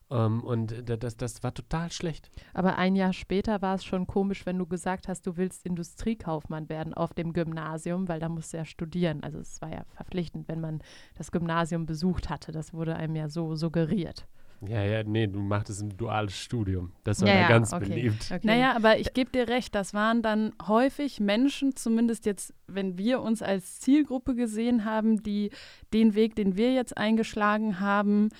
Um, 0.09 0.19
ähm, 0.19 0.45
und 0.45 0.85
das, 0.89 1.17
das 1.17 1.43
war 1.43 1.53
total 1.53 1.91
schlecht. 1.91 2.31
Aber 2.55 2.79
ein 2.79 2.95
Jahr 2.95 3.13
später 3.13 3.61
war 3.61 3.75
es 3.75 3.85
schon 3.85 4.07
komisch, 4.07 4.47
wenn 4.47 4.57
du 4.57 4.67
gesagt 4.67 5.09
hast, 5.09 5.27
du 5.27 5.37
willst 5.37 5.67
Industriekaufmann 5.67 6.69
werden 6.69 6.95
auf 6.95 7.13
dem 7.13 7.33
Gymnasium, 7.33 8.07
weil 8.07 8.21
da 8.21 8.29
musst 8.29 8.53
du 8.53 8.59
ja 8.59 8.65
studieren. 8.65 9.25
Also 9.25 9.41
es 9.41 9.61
war 9.61 9.73
ja 9.73 9.85
verpflichtend, 9.97 10.47
wenn 10.47 10.61
man 10.61 10.81
das 11.17 11.33
Gymnasium 11.33 11.87
besucht 11.87 12.31
hatte. 12.31 12.53
Das 12.53 12.73
wurde 12.73 12.95
einem 12.95 13.17
ja 13.17 13.29
so 13.29 13.57
suggeriert. 13.57 14.29
Ja, 14.63 14.83
ja, 14.83 15.03
nee, 15.05 15.27
du 15.27 15.41
machtest 15.41 15.83
ein 15.83 15.97
duales 15.97 16.39
Studium. 16.39 16.93
Das 17.05 17.21
war 17.21 17.29
ja, 17.29 17.41
ja 17.41 17.49
ganz 17.49 17.73
okay. 17.73 17.89
beliebt. 17.89 18.31
Okay. 18.31 18.47
Naja, 18.47 18.75
aber 18.75 18.99
ich 18.99 19.13
gebe 19.13 19.31
dir 19.31 19.49
recht, 19.49 19.75
das 19.75 19.93
waren 19.93 20.23
dann 20.23 20.53
häufig 20.67 21.21
Menschen, 21.21 21.77
zumindest 21.77 22.27
jetzt, 22.27 22.55
wenn 22.67 22.97
wir 22.97 23.21
uns 23.21 23.43
als 23.43 23.81
Zielgruppe 23.81 24.35
gesehen 24.35 24.85
haben, 24.85 25.23
die 25.23 25.51
den 25.93 26.15
Weg, 26.15 26.37
den 26.37 26.57
wir 26.57 26.73
jetzt 26.73 26.97
eingeschlagen 26.97 27.81
haben, 27.81 28.31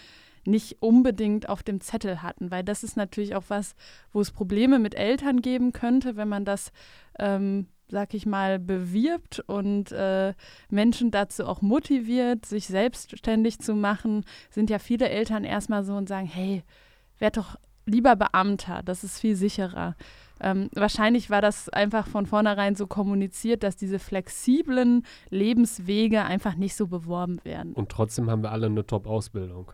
nicht 0.47 0.81
unbedingt 0.81 1.49
auf 1.49 1.63
dem 1.63 1.81
Zettel 1.81 2.23
hatten, 2.23 2.51
weil 2.51 2.65
das 2.65 2.83
ist 2.83 2.97
natürlich 2.97 3.35
auch 3.35 3.45
was, 3.49 3.75
wo 4.13 4.21
es 4.21 4.31
Probleme 4.31 4.79
mit 4.79 4.95
Eltern 4.95 5.43
geben 5.43 5.73
könnte, 5.73 6.17
wenn 6.17 6.29
man 6.29 6.45
das, 6.45 6.73
ähm, 7.19 7.67
sag 7.89 8.15
ich 8.15 8.27
mal, 8.27 8.59
bewirbt 8.59 9.41
und 9.41 9.93
äh, 9.93 10.35
Menschen 10.71 11.11
dazu 11.11 11.47
auch 11.47 11.63
motiviert, 11.63 12.47
sich 12.47 12.67
selbstständig 12.67 13.61
zu 13.61 13.75
machen, 13.75 14.25
sind 14.51 14.71
ja 14.71 14.79
viele 14.79 15.09
Eltern 15.09 15.45
erstmal 15.45 15.85
so 15.85 15.95
und 15.95 16.09
sagen, 16.09 16.27
hey, 16.27 16.63
werd 17.19 17.37
doch 17.37 17.57
lieber 17.87 18.17
Beamter, 18.17 18.83
das 18.85 19.05
ist 19.05 19.21
viel 19.21 19.37
sicherer. 19.37 19.97
Ähm, 20.41 20.69
wahrscheinlich 20.75 21.31
war 21.31 21.41
das 21.41 21.69
einfach 21.71 22.07
von 22.07 22.27
vornherein 22.27 22.75
so 22.75 22.87
kommuniziert, 22.87 23.63
dass 23.63 23.77
diese 23.77 23.99
flexiblen 23.99 25.07
Lebenswege 25.31 26.25
einfach 26.25 26.57
nicht 26.57 26.77
so 26.77 26.89
beworben 26.89 27.39
werden. 27.45 27.73
Und 27.73 27.89
trotzdem 27.89 28.31
haben 28.31 28.43
wir 28.43 28.53
alle 28.53 28.67
eine 28.67 28.87
Top-Ausbildung. 28.87 29.73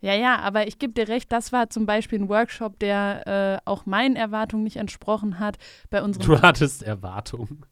Ja, 0.00 0.14
ja, 0.14 0.38
aber 0.40 0.66
ich 0.66 0.78
gebe 0.78 0.92
dir 0.92 1.08
recht, 1.08 1.32
das 1.32 1.52
war 1.52 1.70
zum 1.70 1.86
Beispiel 1.86 2.20
ein 2.20 2.28
Workshop, 2.28 2.78
der 2.78 3.60
äh, 3.64 3.68
auch 3.68 3.86
meinen 3.86 4.14
Erwartungen 4.16 4.64
nicht 4.64 4.76
entsprochen 4.76 5.38
hat. 5.38 5.56
Bei 5.90 6.02
unserem 6.02 6.26
Du 6.26 6.42
hattest 6.42 6.82
Erwartungen. 6.82 7.64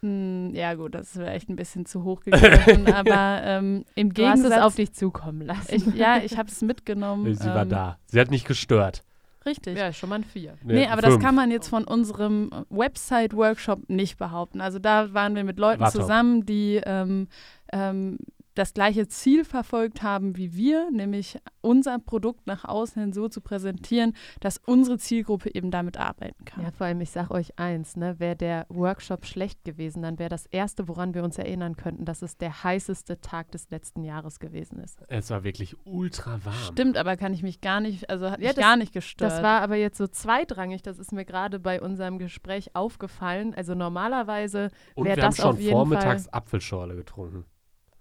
Hm, 0.00 0.54
ja, 0.54 0.74
gut, 0.74 0.94
das 0.94 1.16
wäre 1.16 1.30
echt 1.30 1.48
ein 1.48 1.56
bisschen 1.56 1.86
zu 1.86 2.04
hoch 2.04 2.20
gegriffen, 2.20 2.86
aber 2.92 3.40
ähm, 3.44 3.84
im 3.94 4.12
Du 4.12 4.26
hast 4.26 4.36
Gegensatz. 4.36 4.58
es 4.58 4.62
auf 4.64 4.74
dich 4.74 4.92
zukommen 4.92 5.40
lassen. 5.42 5.74
ich, 5.74 5.86
ja, 5.94 6.18
ich 6.18 6.36
habe 6.36 6.48
es 6.50 6.60
mitgenommen. 6.60 7.34
Sie 7.34 7.46
war 7.46 7.62
ähm, 7.62 7.68
da. 7.68 7.98
Sie 8.06 8.20
hat 8.20 8.30
nicht 8.30 8.46
gestört. 8.46 9.02
Richtig. 9.46 9.78
ja, 9.78 9.92
schon 9.92 10.08
mal 10.08 10.16
ein 10.16 10.24
Vier. 10.24 10.56
Nee, 10.64 10.88
aber 10.88 11.02
das 11.02 11.12
fünf. 11.12 11.24
kann 11.24 11.36
man 11.36 11.52
jetzt 11.52 11.68
von 11.68 11.84
unserem 11.84 12.50
Website-Workshop 12.68 13.88
nicht 13.88 14.18
behaupten. 14.18 14.60
Also 14.60 14.80
da 14.80 15.14
waren 15.14 15.36
wir 15.36 15.44
mit 15.44 15.58
Leuten 15.60 15.80
War 15.80 15.92
top. 15.92 16.02
zusammen, 16.02 16.44
die 16.44 16.80
ähm, 16.84 17.28
ähm, 17.72 18.18
das 18.56 18.74
gleiche 18.74 19.06
Ziel 19.06 19.44
verfolgt 19.44 20.02
haben 20.02 20.36
wie 20.36 20.54
wir, 20.56 20.90
nämlich 20.90 21.38
unser 21.60 21.98
Produkt 21.98 22.46
nach 22.46 22.64
außen 22.64 23.00
hin 23.02 23.12
so 23.12 23.28
zu 23.28 23.40
präsentieren, 23.40 24.14
dass 24.40 24.58
unsere 24.64 24.98
Zielgruppe 24.98 25.54
eben 25.54 25.70
damit 25.70 25.98
arbeiten 25.98 26.44
kann. 26.44 26.64
Ja, 26.64 26.70
vor 26.72 26.86
allem, 26.86 27.00
ich 27.00 27.10
sage 27.10 27.32
euch 27.32 27.58
eins, 27.58 27.96
ne, 27.96 28.18
wäre 28.18 28.34
der 28.34 28.66
Workshop 28.68 29.26
schlecht 29.26 29.62
gewesen, 29.64 30.02
dann 30.02 30.18
wäre 30.18 30.30
das 30.30 30.46
Erste, 30.46 30.88
woran 30.88 31.14
wir 31.14 31.22
uns 31.22 31.36
erinnern 31.38 31.76
könnten, 31.76 32.04
dass 32.06 32.22
es 32.22 32.38
der 32.38 32.64
heißeste 32.64 33.20
Tag 33.20 33.50
des 33.52 33.68
letzten 33.70 34.02
Jahres 34.04 34.40
gewesen 34.40 34.78
ist. 34.80 34.98
Es 35.08 35.30
war 35.30 35.44
wirklich 35.44 35.76
ultra 35.84 36.40
warm. 36.44 36.54
Stimmt, 36.72 36.96
aber 36.96 37.16
kann 37.16 37.34
ich 37.34 37.42
mich 37.42 37.60
gar 37.60 37.80
nicht, 37.80 38.08
also 38.08 38.30
hat 38.30 38.40
Ja, 38.40 38.46
mich 38.48 38.54
das- 38.56 38.64
gar 38.64 38.76
nicht 38.76 38.92
gestört. 38.94 39.32
Das 39.32 39.42
war 39.42 39.60
aber 39.60 39.76
jetzt 39.76 39.98
so 39.98 40.06
zweitrangig, 40.06 40.82
das 40.82 40.98
ist 40.98 41.12
mir 41.12 41.26
gerade 41.26 41.58
bei 41.58 41.80
unserem 41.82 42.18
Gespräch 42.18 42.74
aufgefallen. 42.74 43.54
Also 43.54 43.74
normalerweise 43.74 44.70
Und 44.94 45.04
wär 45.06 45.16
wir 45.16 45.22
haben 45.24 45.30
das 45.30 45.40
auf 45.40 45.54
schon 45.56 45.60
jeden 45.60 45.72
vormittags 45.72 46.28
Apfelschorle 46.28 46.96
getrunken. 46.96 47.44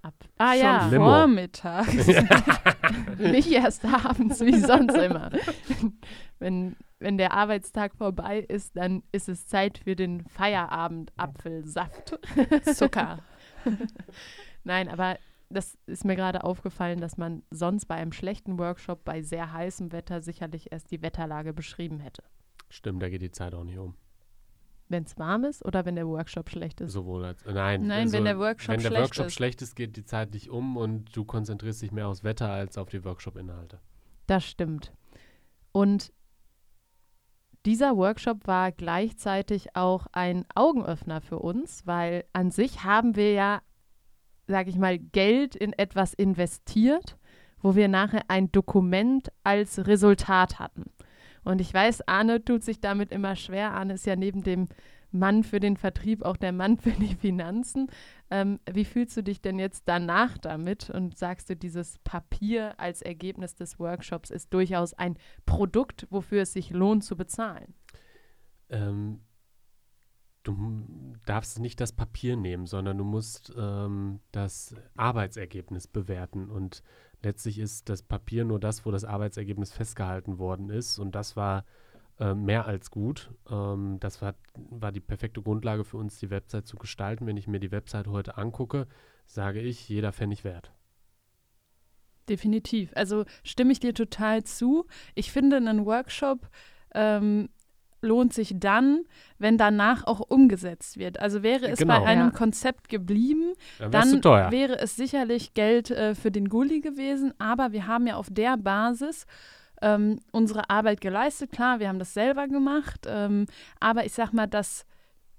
Ab. 0.05 0.13
Ah 0.37 0.53
schon 0.53 0.61
ja, 0.61 0.87
Limo. 0.87 1.05
vormittags. 1.05 2.07
nicht 3.17 3.51
erst 3.51 3.83
abends 3.85 4.39
wie 4.41 4.59
sonst 4.59 4.95
immer. 4.95 5.31
Wenn, 6.39 6.75
wenn 6.99 7.17
der 7.17 7.33
Arbeitstag 7.33 7.95
vorbei 7.95 8.39
ist, 8.39 8.77
dann 8.77 9.03
ist 9.11 9.27
es 9.29 9.47
Zeit 9.47 9.79
für 9.79 9.95
den 9.95 10.25
Feierabend-Apfelsaft. 10.27 12.19
Zucker. 12.75 13.19
Nein, 14.63 14.89
aber 14.89 15.17
das 15.49 15.77
ist 15.85 16.05
mir 16.05 16.15
gerade 16.15 16.43
aufgefallen, 16.43 16.99
dass 16.99 17.17
man 17.17 17.43
sonst 17.51 17.85
bei 17.85 17.95
einem 17.95 18.11
schlechten 18.11 18.59
Workshop 18.59 19.03
bei 19.03 19.21
sehr 19.21 19.53
heißem 19.53 19.91
Wetter 19.91 20.21
sicherlich 20.21 20.71
erst 20.71 20.91
die 20.91 21.01
Wetterlage 21.01 21.53
beschrieben 21.53 21.99
hätte. 21.99 22.23
Stimmt, 22.69 23.01
da 23.01 23.09
geht 23.09 23.21
die 23.21 23.31
Zeit 23.31 23.53
auch 23.53 23.63
nicht 23.63 23.77
um. 23.77 23.95
Wenn 24.87 25.03
es 25.03 25.17
warm 25.17 25.43
ist 25.45 25.65
oder 25.65 25.85
wenn 25.85 25.95
der 25.95 26.07
Workshop 26.07 26.49
schlecht 26.49 26.79
ist. 26.81 26.91
Sowohl 26.91 27.25
als. 27.25 27.43
Nein, 27.45 27.87
Nein, 27.87 27.91
also, 28.03 28.13
wenn 28.13 28.25
der 28.25 28.37
Workshop 28.37 28.69
wenn 28.69 28.81
der 28.81 28.89
schlecht 28.89 29.01
Workshop 29.01 29.25
ist. 29.27 29.33
schlecht 29.33 29.61
ist, 29.61 29.75
geht 29.75 29.97
die 29.97 30.05
Zeit 30.05 30.33
nicht 30.33 30.49
um 30.49 30.77
und 30.77 31.15
du 31.15 31.25
konzentrierst 31.25 31.81
dich 31.81 31.91
mehr 31.91 32.07
aufs 32.07 32.23
Wetter 32.23 32.49
als 32.49 32.77
auf 32.77 32.89
die 32.89 33.03
Workshop-Inhalte. 33.03 33.79
Das 34.27 34.45
stimmt. 34.45 34.93
Und 35.71 36.13
dieser 37.65 37.97
Workshop 37.97 38.45
war 38.45 38.71
gleichzeitig 38.71 39.75
auch 39.75 40.05
ein 40.11 40.45
Augenöffner 40.53 41.19
für 41.19 41.39
uns, 41.39 41.85
weil 41.87 42.25
an 42.31 42.51
sich 42.51 42.83
haben 42.83 43.15
wir 43.15 43.33
ja, 43.33 43.61
sage 44.47 44.69
ich 44.69 44.77
mal, 44.77 44.99
Geld 44.99 45.55
in 45.55 45.73
etwas 45.73 46.13
investiert, 46.13 47.17
wo 47.59 47.75
wir 47.75 47.87
nachher 47.87 48.21
ein 48.27 48.51
Dokument 48.51 49.31
als 49.43 49.87
Resultat 49.87 50.59
hatten. 50.59 50.91
Und 51.45 51.61
ich 51.61 51.73
weiß, 51.73 52.07
Arne 52.07 52.43
tut 52.43 52.63
sich 52.63 52.81
damit 52.81 53.11
immer 53.11 53.35
schwer. 53.35 53.71
Arne 53.71 53.93
ist 53.93 54.05
ja 54.05 54.15
neben 54.15 54.43
dem 54.43 54.67
Mann 55.11 55.43
für 55.43 55.59
den 55.59 55.77
Vertrieb 55.77 56.23
auch 56.23 56.37
der 56.37 56.51
Mann 56.51 56.77
für 56.77 56.91
die 56.91 57.15
Finanzen. 57.15 57.87
Ähm, 58.29 58.59
wie 58.69 58.85
fühlst 58.85 59.15
du 59.15 59.23
dich 59.23 59.41
denn 59.41 59.59
jetzt 59.59 59.83
danach 59.85 60.37
damit 60.37 60.89
und 60.89 61.17
sagst 61.17 61.49
du, 61.49 61.55
dieses 61.55 61.99
Papier 61.99 62.79
als 62.79 63.01
Ergebnis 63.01 63.55
des 63.55 63.79
Workshops 63.79 64.29
ist 64.29 64.53
durchaus 64.53 64.93
ein 64.93 65.17
Produkt, 65.45 66.07
wofür 66.09 66.41
es 66.41 66.53
sich 66.53 66.71
lohnt 66.71 67.03
zu 67.03 67.15
bezahlen? 67.15 67.73
Ähm, 68.69 69.21
du 70.43 71.15
darfst 71.25 71.59
nicht 71.59 71.79
das 71.79 71.91
Papier 71.91 72.35
nehmen, 72.35 72.65
sondern 72.65 72.97
du 72.97 73.03
musst 73.03 73.53
ähm, 73.57 74.19
das 74.31 74.75
Arbeitsergebnis 74.95 75.87
bewerten. 75.87 76.49
Und 76.49 76.83
letztlich 77.21 77.59
ist 77.59 77.89
das 77.89 78.01
Papier 78.01 78.45
nur 78.45 78.59
das, 78.59 78.85
wo 78.85 78.91
das 78.91 79.05
Arbeitsergebnis 79.05 79.71
festgehalten 79.71 80.39
worden 80.39 80.69
ist. 80.69 80.99
Und 80.99 81.15
das 81.15 81.35
war 81.35 81.65
äh, 82.19 82.33
mehr 82.33 82.65
als 82.65 82.91
gut. 82.91 83.31
Ähm, 83.49 83.97
das 83.99 84.21
war, 84.21 84.35
war 84.55 84.91
die 84.91 84.99
perfekte 84.99 85.41
Grundlage 85.41 85.83
für 85.83 85.97
uns, 85.97 86.19
die 86.19 86.29
Website 86.29 86.67
zu 86.67 86.77
gestalten. 86.77 87.27
Wenn 87.27 87.37
ich 87.37 87.47
mir 87.47 87.59
die 87.59 87.71
Website 87.71 88.07
heute 88.07 88.37
angucke, 88.37 88.87
sage 89.25 89.61
ich, 89.61 89.89
jeder 89.89 90.13
Pfennig 90.13 90.43
wert. 90.43 90.71
Definitiv. 92.29 92.91
Also 92.95 93.25
stimme 93.43 93.71
ich 93.71 93.79
dir 93.79 93.93
total 93.93 94.43
zu. 94.43 94.85
Ich 95.13 95.31
finde, 95.31 95.57
ein 95.57 95.85
Workshop 95.85 96.49
ähm, 96.93 97.49
lohnt 98.01 98.33
sich 98.33 98.53
dann, 98.55 99.03
wenn 99.39 99.57
danach 99.57 100.05
auch 100.05 100.19
umgesetzt 100.19 100.97
wird. 100.97 101.19
Also 101.19 101.41
wäre 101.43 101.67
es 101.67 101.79
Genau. 101.79 101.99
bei 101.99 102.05
einem 102.05 102.27
Ja. 102.29 102.31
Konzept 102.37 102.89
geblieben, 102.89 103.53
Dann 103.79 104.21
dann 104.21 104.51
wäre 104.51 104.77
es 104.79 104.95
sicherlich 104.95 105.53
Geld 105.53 105.89
äh, 105.91 106.13
für 106.15 106.31
den 106.31 106.49
Gulli 106.49 106.81
gewesen. 106.81 107.33
Aber 107.39 107.71
wir 107.71 107.87
haben 107.87 108.05
ja 108.07 108.15
auf 108.15 108.27
der 108.29 108.57
Basis 108.57 109.25
ähm, 109.81 110.19
unsere 110.31 110.69
Arbeit 110.69 111.01
geleistet. 111.01 111.51
Klar, 111.51 111.79
wir 111.79 111.87
haben 111.89 111.99
das 111.99 112.13
selber 112.13 112.47
gemacht. 112.47 113.05
Ähm, 113.07 113.45
aber 113.79 114.05
ich 114.05 114.13
sag 114.13 114.31
mal, 114.33 114.47
das 114.47 114.85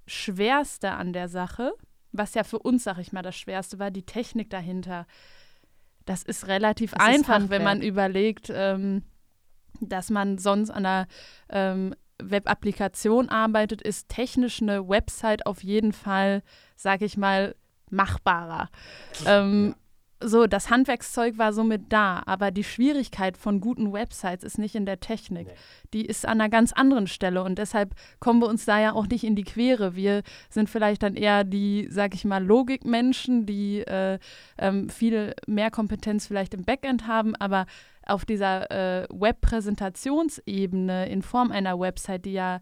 Schwerste 0.06 0.92
an 0.92 1.12
der 1.12 1.28
Sache, 1.28 1.72
was 2.12 2.34
ja 2.34 2.44
für 2.44 2.58
uns, 2.58 2.84
sag 2.84 2.98
ich 2.98 3.12
mal, 3.12 3.22
das 3.22 3.36
Schwerste 3.36 3.78
war, 3.78 3.90
die 3.90 4.04
Technik 4.06 4.50
dahinter. 4.50 5.06
Das 6.04 6.22
ist 6.22 6.46
relativ 6.46 6.92
Das 6.92 7.02
ist 7.02 7.14
einfach, 7.28 7.48
wenn 7.50 7.64
man 7.64 7.82
überlegt, 7.82 8.50
ähm, 8.52 9.02
dass 9.80 10.10
man 10.10 10.38
sonst 10.38 10.70
an 10.70 10.86
einer 10.86 11.06
ähm, 11.50 11.94
Web-Applikation 12.22 13.28
arbeitet, 13.28 13.82
ist 13.82 14.08
technisch 14.08 14.62
eine 14.62 14.88
Website 14.88 15.46
auf 15.46 15.62
jeden 15.62 15.92
Fall, 15.92 16.42
sag 16.76 17.02
ich 17.02 17.16
mal, 17.16 17.54
machbarer. 17.90 18.68
Ähm, 19.26 19.74
So, 20.24 20.46
das 20.46 20.70
Handwerkszeug 20.70 21.36
war 21.36 21.52
somit 21.52 21.92
da, 21.92 22.22
aber 22.24 22.50
die 22.50 22.64
Schwierigkeit 22.64 23.36
von 23.36 23.60
guten 23.60 23.92
Websites 23.92 24.44
ist 24.44 24.56
nicht 24.56 24.74
in 24.74 24.86
der 24.86 24.98
Technik. 24.98 25.48
Nee. 25.48 25.54
Die 25.92 26.06
ist 26.06 26.24
an 26.24 26.40
einer 26.40 26.48
ganz 26.48 26.72
anderen 26.72 27.06
Stelle 27.06 27.42
und 27.42 27.58
deshalb 27.58 27.94
kommen 28.18 28.40
wir 28.40 28.48
uns 28.48 28.64
da 28.64 28.80
ja 28.80 28.92
auch 28.94 29.06
nicht 29.08 29.24
in 29.24 29.36
die 29.36 29.44
Quere. 29.44 29.94
Wir 29.94 30.22
sind 30.48 30.70
vielleicht 30.70 31.02
dann 31.02 31.16
eher 31.16 31.44
die, 31.44 31.86
sag 31.90 32.14
ich 32.14 32.24
mal, 32.24 32.42
Logikmenschen, 32.42 33.44
die 33.44 33.80
äh, 33.80 34.18
ähm, 34.56 34.88
viel 34.88 35.34
mehr 35.46 35.70
Kompetenz 35.70 36.26
vielleicht 36.26 36.54
im 36.54 36.64
Backend 36.64 37.06
haben, 37.06 37.36
aber 37.36 37.66
auf 38.06 38.24
dieser 38.24 38.70
äh, 38.70 39.06
Web-Präsentationsebene 39.10 41.08
in 41.08 41.22
Form 41.22 41.50
einer 41.50 41.78
Website, 41.78 42.24
die 42.24 42.32
ja 42.32 42.60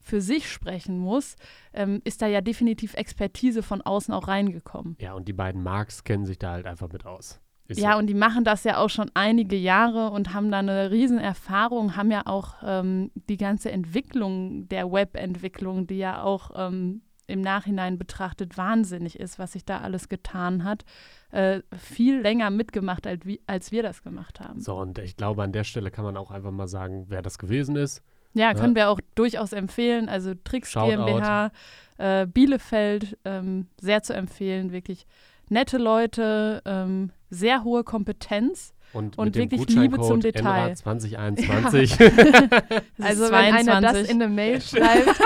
für 0.00 0.20
sich 0.20 0.50
sprechen 0.50 0.98
muss, 0.98 1.36
ähm, 1.72 2.00
ist 2.04 2.20
da 2.20 2.26
ja 2.26 2.40
definitiv 2.40 2.94
Expertise 2.94 3.62
von 3.62 3.80
außen 3.80 4.12
auch 4.12 4.28
reingekommen. 4.28 4.96
Ja, 5.00 5.14
und 5.14 5.26
die 5.26 5.32
beiden 5.32 5.62
Marks 5.62 6.04
kennen 6.04 6.26
sich 6.26 6.38
da 6.38 6.52
halt 6.52 6.66
einfach 6.66 6.92
mit 6.92 7.06
aus. 7.06 7.40
Ist 7.66 7.80
Ja, 7.80 7.92
so. 7.92 7.98
und 7.98 8.06
die 8.08 8.14
machen 8.14 8.44
das 8.44 8.64
ja 8.64 8.76
auch 8.76 8.90
schon 8.90 9.10
einige 9.14 9.56
Jahre 9.56 10.10
und 10.10 10.34
haben 10.34 10.50
da 10.50 10.58
eine 10.58 10.90
Riesenerfahrung, 10.90 11.96
haben 11.96 12.10
ja 12.10 12.22
auch 12.26 12.56
ähm, 12.62 13.10
die 13.14 13.38
ganze 13.38 13.72
Entwicklung 13.72 14.68
der 14.68 14.92
Webentwicklung, 14.92 15.86
die 15.86 15.96
ja 15.96 16.22
auch 16.22 16.50
ähm, 16.54 17.00
im 17.26 17.40
Nachhinein 17.40 17.98
betrachtet 17.98 18.56
wahnsinnig 18.56 19.18
ist, 19.18 19.38
was 19.38 19.52
sich 19.52 19.64
da 19.64 19.78
alles 19.80 20.08
getan 20.08 20.64
hat, 20.64 20.84
äh, 21.30 21.60
viel 21.76 22.20
länger 22.20 22.50
mitgemacht, 22.50 23.06
als, 23.06 23.24
wie, 23.24 23.40
als 23.46 23.72
wir 23.72 23.82
das 23.82 24.02
gemacht 24.02 24.40
haben. 24.40 24.60
So, 24.60 24.76
und 24.76 24.98
ich 24.98 25.16
glaube, 25.16 25.42
an 25.42 25.52
der 25.52 25.64
Stelle 25.64 25.90
kann 25.90 26.04
man 26.04 26.16
auch 26.16 26.30
einfach 26.30 26.50
mal 26.50 26.68
sagen, 26.68 27.06
wer 27.08 27.22
das 27.22 27.38
gewesen 27.38 27.76
ist. 27.76 28.02
Ja, 28.34 28.52
können 28.52 28.74
wir 28.74 28.90
auch 28.90 29.00
durchaus 29.14 29.52
empfehlen. 29.52 30.08
Also 30.08 30.34
Tricks 30.34 30.72
Shoutout. 30.72 31.04
GmbH, 31.06 31.52
äh, 31.98 32.26
Bielefeld, 32.26 33.16
ähm, 33.24 33.68
sehr 33.80 34.02
zu 34.02 34.12
empfehlen. 34.12 34.72
Wirklich 34.72 35.06
nette 35.48 35.78
Leute, 35.78 36.60
ähm, 36.64 37.10
sehr 37.30 37.62
hohe 37.62 37.84
Kompetenz. 37.84 38.73
Und, 38.94 39.18
Und 39.18 39.26
mit 39.26 39.34
dem 39.34 39.50
wirklich 39.50 39.76
Liebe 39.76 40.00
zum 40.00 40.20
Detail. 40.20 40.42
NRA 40.68 40.74
2021 40.74 42.00
Es 42.00 43.04
Also 43.04 43.24
wenn 43.24 43.34
einer 43.34 43.80
das 43.80 43.92
22. 43.92 44.10
in 44.10 44.22
eine 44.22 44.32
Mail 44.32 44.60
schreibt, 44.60 45.20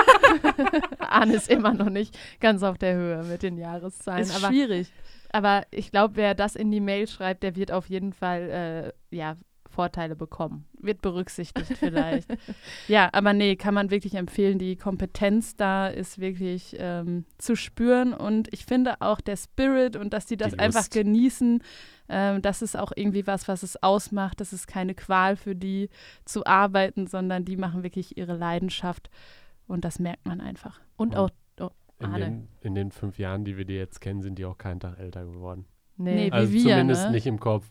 Arne 0.99 1.35
ist 1.35 1.49
immer 1.49 1.73
noch 1.73 1.89
nicht 1.89 2.17
ganz 2.39 2.63
auf 2.63 2.77
der 2.77 2.95
Höhe 2.95 3.23
mit 3.23 3.43
den 3.43 3.57
Jahreszahlen. 3.57 4.23
ist 4.23 4.35
Aber, 4.35 4.47
schwierig. 4.47 4.91
aber 5.31 5.63
ich 5.71 5.91
glaube, 5.91 6.15
wer 6.15 6.35
das 6.35 6.55
in 6.55 6.71
die 6.71 6.79
Mail 6.81 7.07
schreibt, 7.07 7.43
der 7.43 7.55
wird 7.55 7.71
auf 7.71 7.87
jeden 7.87 8.13
Fall 8.13 8.93
äh, 9.11 9.15
ja, 9.15 9.35
Vorteile 9.69 10.15
bekommen. 10.15 10.65
Wird 10.79 11.01
berücksichtigt 11.01 11.77
vielleicht. 11.77 12.27
ja, 12.87 13.09
aber 13.13 13.33
nee, 13.33 13.55
kann 13.55 13.73
man 13.73 13.91
wirklich 13.91 14.15
empfehlen. 14.15 14.59
Die 14.59 14.75
Kompetenz 14.75 15.55
da 15.55 15.87
ist 15.87 16.19
wirklich 16.19 16.75
ähm, 16.79 17.25
zu 17.37 17.55
spüren. 17.55 18.13
Und 18.13 18.51
ich 18.53 18.65
finde 18.65 19.01
auch 19.01 19.21
der 19.21 19.37
Spirit 19.37 19.95
und 19.95 20.13
dass 20.13 20.25
die 20.25 20.37
das 20.37 20.53
Die 20.53 20.59
einfach 20.59 20.89
genießen, 20.89 21.63
ähm, 22.09 22.41
das 22.41 22.61
ist 22.61 22.75
auch 22.77 22.91
irgendwie 22.95 23.27
was, 23.27 23.47
was 23.47 23.63
es 23.63 23.81
ausmacht. 23.81 24.41
Das 24.41 24.51
ist 24.53 24.67
keine 24.67 24.95
Qual 24.95 25.35
für 25.35 25.55
die 25.55 25.89
zu 26.25 26.45
arbeiten, 26.45 27.07
sondern 27.07 27.45
die 27.45 27.57
machen 27.57 27.83
wirklich 27.83 28.17
ihre 28.17 28.35
Leidenschaft. 28.35 29.09
Und 29.67 29.85
das 29.85 29.99
merkt 29.99 30.25
man 30.25 30.41
einfach. 30.41 30.79
Und 30.97 31.15
Und 31.15 31.17
auch, 31.17 31.29
oh, 31.61 31.69
in, 31.99 32.13
den, 32.13 32.47
in 32.61 32.75
den 32.75 32.91
fünf 32.91 33.19
Jahren, 33.19 33.45
die 33.45 33.57
wir 33.57 33.65
die 33.65 33.75
jetzt 33.75 34.01
kennen, 34.01 34.21
sind 34.21 34.39
die 34.39 34.45
auch 34.45 34.57
keinen 34.57 34.79
Tag 34.79 34.97
älter 34.99 35.25
geworden. 35.25 35.65
Nee. 35.97 36.15
Nee, 36.15 36.27
Wie 36.27 36.31
Also 36.31 36.53
wir, 36.53 36.61
zumindest 36.61 37.05
ne? 37.05 37.11
nicht 37.11 37.27
im 37.27 37.39
Kopf 37.39 37.69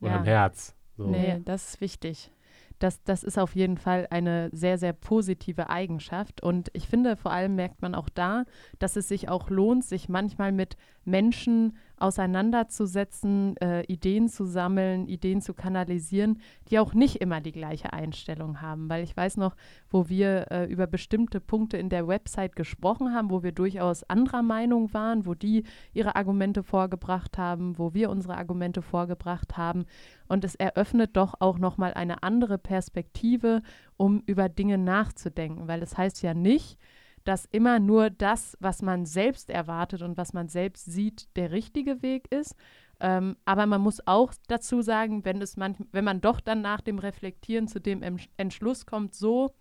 oder 0.00 0.10
Ja. 0.10 0.16
im 0.18 0.24
Herz. 0.24 0.74
So. 0.96 1.06
Nee, 1.06 1.40
das 1.44 1.70
ist 1.70 1.80
wichtig. 1.80 2.30
Das, 2.78 3.02
das 3.04 3.22
ist 3.22 3.38
auf 3.38 3.54
jeden 3.54 3.76
Fall 3.76 4.08
eine 4.10 4.50
sehr, 4.52 4.76
sehr 4.76 4.92
positive 4.92 5.70
Eigenschaft. 5.70 6.42
Und 6.42 6.68
ich 6.72 6.88
finde, 6.88 7.16
vor 7.16 7.32
allem 7.32 7.54
merkt 7.54 7.80
man 7.80 7.94
auch 7.94 8.08
da, 8.08 8.44
dass 8.80 8.96
es 8.96 9.06
sich 9.06 9.28
auch 9.28 9.50
lohnt, 9.50 9.84
sich 9.84 10.08
manchmal 10.08 10.50
mit 10.50 10.76
Menschen 11.04 11.76
auseinanderzusetzen, 11.98 13.56
äh, 13.58 13.82
Ideen 13.84 14.28
zu 14.28 14.44
sammeln, 14.44 15.06
Ideen 15.06 15.40
zu 15.40 15.54
kanalisieren, 15.54 16.40
die 16.68 16.78
auch 16.78 16.94
nicht 16.94 17.16
immer 17.16 17.40
die 17.40 17.52
gleiche 17.52 17.92
Einstellung 17.92 18.60
haben. 18.60 18.88
Weil 18.88 19.04
ich 19.04 19.16
weiß 19.16 19.36
noch, 19.36 19.54
wo 19.88 20.08
wir 20.08 20.50
äh, 20.50 20.64
über 20.64 20.86
bestimmte 20.86 21.40
Punkte 21.40 21.76
in 21.76 21.88
der 21.88 22.08
Website 22.08 22.56
gesprochen 22.56 23.14
haben, 23.14 23.30
wo 23.30 23.42
wir 23.42 23.52
durchaus 23.52 24.02
anderer 24.04 24.42
Meinung 24.42 24.92
waren, 24.92 25.24
wo 25.24 25.34
die 25.34 25.64
ihre 25.92 26.16
Argumente 26.16 26.62
vorgebracht 26.62 27.38
haben, 27.38 27.78
wo 27.78 27.94
wir 27.94 28.10
unsere 28.10 28.36
Argumente 28.36 28.82
vorgebracht 28.82 29.56
haben. 29.56 29.86
Und 30.26 30.44
es 30.44 30.56
eröffnet 30.56 31.16
doch 31.16 31.34
auch 31.40 31.58
nochmal 31.58 31.94
eine 31.94 32.22
andere 32.22 32.58
Perspektive, 32.58 33.62
um 33.96 34.22
über 34.26 34.48
Dinge 34.48 34.78
nachzudenken. 34.78 35.68
Weil 35.68 35.82
es 35.82 35.90
das 35.90 35.98
heißt 35.98 36.22
ja 36.22 36.32
nicht, 36.32 36.78
dass 37.24 37.46
immer 37.46 37.78
nur 37.78 38.10
das, 38.10 38.56
was 38.60 38.82
man 38.82 39.06
selbst 39.06 39.50
erwartet 39.50 40.02
und 40.02 40.16
was 40.16 40.32
man 40.32 40.48
selbst 40.48 40.86
sieht, 40.86 41.28
der 41.36 41.52
richtige 41.52 42.02
Weg 42.02 42.32
ist. 42.32 42.54
Ähm, 43.00 43.36
aber 43.44 43.66
man 43.66 43.80
muss 43.80 44.06
auch 44.06 44.32
dazu 44.48 44.82
sagen, 44.82 45.24
wenn, 45.24 45.42
es 45.42 45.56
man, 45.56 45.76
wenn 45.92 46.04
man 46.04 46.20
doch 46.20 46.40
dann 46.40 46.60
nach 46.60 46.80
dem 46.80 46.98
Reflektieren 46.98 47.68
zu 47.68 47.80
dem 47.80 48.02
Entschluss 48.36 48.86
kommt, 48.86 49.14
so 49.14 49.54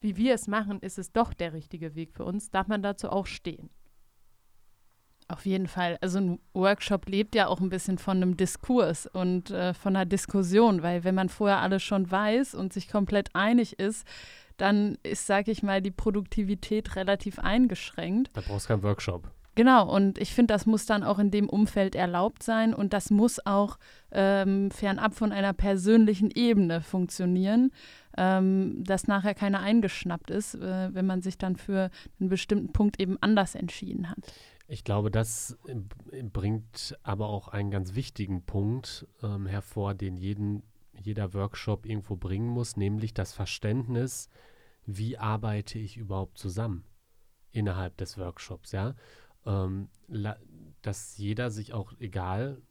wie 0.00 0.16
wir 0.16 0.34
es 0.34 0.48
machen, 0.48 0.80
ist 0.80 0.98
es 0.98 1.12
doch 1.12 1.34
der 1.34 1.52
richtige 1.52 1.94
Weg 1.94 2.14
für 2.14 2.24
uns, 2.24 2.50
darf 2.50 2.68
man 2.68 2.82
dazu 2.82 3.10
auch 3.10 3.26
stehen. 3.26 3.70
Auf 5.30 5.46
jeden 5.46 5.68
Fall. 5.68 5.96
Also 6.00 6.18
ein 6.18 6.38
Workshop 6.54 7.08
lebt 7.08 7.36
ja 7.36 7.46
auch 7.46 7.60
ein 7.60 7.68
bisschen 7.68 7.98
von 7.98 8.16
einem 8.16 8.36
Diskurs 8.36 9.06
und 9.06 9.50
äh, 9.52 9.74
von 9.74 9.94
einer 9.94 10.04
Diskussion, 10.04 10.82
weil 10.82 11.04
wenn 11.04 11.14
man 11.14 11.28
vorher 11.28 11.60
alles 11.60 11.84
schon 11.84 12.10
weiß 12.10 12.56
und 12.56 12.72
sich 12.72 12.88
komplett 12.88 13.28
einig 13.32 13.78
ist, 13.78 14.04
dann 14.56 14.98
ist, 15.04 15.26
sage 15.26 15.52
ich 15.52 15.62
mal, 15.62 15.80
die 15.80 15.92
Produktivität 15.92 16.96
relativ 16.96 17.38
eingeschränkt. 17.38 18.30
Da 18.32 18.40
brauchst 18.40 18.66
du 18.66 18.72
keinen 18.72 18.82
Workshop. 18.82 19.30
Genau, 19.54 19.88
und 19.88 20.18
ich 20.18 20.34
finde, 20.34 20.54
das 20.54 20.66
muss 20.66 20.86
dann 20.86 21.04
auch 21.04 21.18
in 21.18 21.30
dem 21.30 21.48
Umfeld 21.48 21.94
erlaubt 21.94 22.42
sein 22.42 22.74
und 22.74 22.92
das 22.92 23.10
muss 23.10 23.44
auch 23.44 23.78
ähm, 24.10 24.70
fernab 24.70 25.14
von 25.14 25.32
einer 25.32 25.52
persönlichen 25.52 26.30
Ebene 26.32 26.80
funktionieren, 26.80 27.70
ähm, 28.16 28.82
dass 28.84 29.06
nachher 29.06 29.34
keiner 29.34 29.60
eingeschnappt 29.60 30.30
ist, 30.30 30.54
äh, 30.54 30.92
wenn 30.92 31.06
man 31.06 31.22
sich 31.22 31.38
dann 31.38 31.56
für 31.56 31.90
einen 32.18 32.28
bestimmten 32.28 32.72
Punkt 32.72 33.00
eben 33.00 33.16
anders 33.20 33.54
entschieden 33.54 34.10
hat. 34.10 34.18
Ich 34.70 34.84
glaube, 34.84 35.10
das 35.10 35.58
bringt 36.32 36.96
aber 37.02 37.26
auch 37.26 37.48
einen 37.48 37.72
ganz 37.72 37.96
wichtigen 37.96 38.42
Punkt 38.42 39.04
ähm, 39.20 39.46
hervor, 39.46 39.94
den 39.94 40.16
jeden, 40.16 40.62
jeder 40.92 41.34
Workshop 41.34 41.86
irgendwo 41.86 42.14
bringen 42.14 42.46
muss, 42.46 42.76
nämlich 42.76 43.12
das 43.12 43.32
Verständnis, 43.32 44.28
wie 44.86 45.18
arbeite 45.18 45.80
ich 45.80 45.96
überhaupt 45.96 46.38
zusammen 46.38 46.84
innerhalb 47.50 47.96
des 47.96 48.16
Workshops, 48.16 48.70
ja. 48.70 48.94
Ähm, 49.44 49.88
dass 50.82 51.18
jeder 51.18 51.50
sich 51.50 51.74
auch, 51.74 51.92
egal 51.98 52.62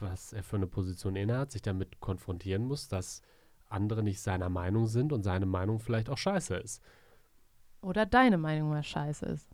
was 0.00 0.32
er 0.32 0.42
für 0.42 0.56
eine 0.56 0.66
Position 0.66 1.14
innehat, 1.14 1.52
sich 1.52 1.62
damit 1.62 2.00
konfrontieren 2.00 2.64
muss, 2.64 2.88
dass 2.88 3.22
andere 3.68 4.02
nicht 4.02 4.20
seiner 4.20 4.48
Meinung 4.48 4.88
sind 4.88 5.12
und 5.12 5.22
seine 5.22 5.46
Meinung 5.46 5.78
vielleicht 5.78 6.10
auch 6.10 6.18
scheiße 6.18 6.56
ist. 6.56 6.82
Oder 7.80 8.06
deine 8.06 8.38
Meinung 8.38 8.70
mal 8.70 8.82
scheiße 8.82 9.24
ist. 9.26 9.48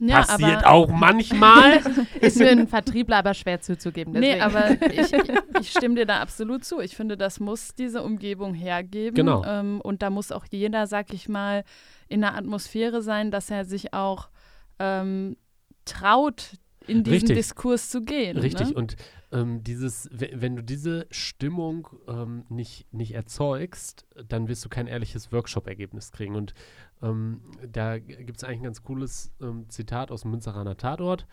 Ja, 0.00 0.22
Passiert 0.22 0.64
auch 0.64 0.88
manchmal. 0.88 1.82
ist 2.20 2.38
für 2.38 2.48
einen 2.48 2.66
Vertriebler 2.66 3.18
aber 3.18 3.34
schwer 3.34 3.60
zuzugeben. 3.60 4.14
Deswegen. 4.14 4.38
Nee, 4.38 4.40
aber 4.40 4.70
ich, 4.92 5.12
ich, 5.60 5.70
stimme 5.70 5.94
dir 5.94 6.06
da 6.06 6.20
absolut 6.20 6.64
zu. 6.64 6.80
Ich 6.80 6.96
finde, 6.96 7.18
das 7.18 7.38
muss 7.38 7.74
diese 7.74 8.02
Umgebung 8.02 8.54
hergeben. 8.54 9.14
Genau. 9.14 9.44
Ähm, 9.44 9.80
und 9.82 10.00
da 10.00 10.08
muss 10.08 10.32
auch 10.32 10.46
jeder, 10.50 10.86
sag 10.86 11.12
ich 11.12 11.28
mal, 11.28 11.64
in 12.08 12.22
der 12.22 12.34
Atmosphäre 12.34 13.02
sein, 13.02 13.30
dass 13.30 13.50
er 13.50 13.66
sich 13.66 13.92
auch 13.92 14.30
ähm, 14.78 15.36
traut, 15.84 16.52
in 16.86 17.04
diesen 17.04 17.28
Richtig. 17.28 17.36
Diskurs 17.36 17.90
zu 17.90 18.00
gehen. 18.00 18.38
Richtig. 18.38 18.70
Ne? 18.70 18.74
Und 18.74 18.96
ähm, 19.32 19.62
dieses, 19.62 20.08
wenn 20.12 20.56
du 20.56 20.62
diese 20.62 21.06
Stimmung 21.10 21.88
ähm, 22.08 22.44
nicht, 22.48 22.92
nicht 22.92 23.14
erzeugst, 23.14 24.06
dann 24.26 24.48
wirst 24.48 24.64
du 24.64 24.68
kein 24.68 24.86
ehrliches 24.86 25.30
Workshop-Ergebnis 25.30 26.10
kriegen. 26.10 26.34
Und 26.34 26.54
ähm, 27.02 27.40
da 27.66 27.98
gibt 27.98 28.36
es 28.36 28.44
eigentlich 28.44 28.60
ein 28.60 28.64
ganz 28.64 28.82
cooles 28.82 29.32
ähm, 29.40 29.68
Zitat 29.68 30.10
aus 30.10 30.22
dem 30.22 30.32
Münzeraner 30.32 30.76
Tatort. 30.76 31.26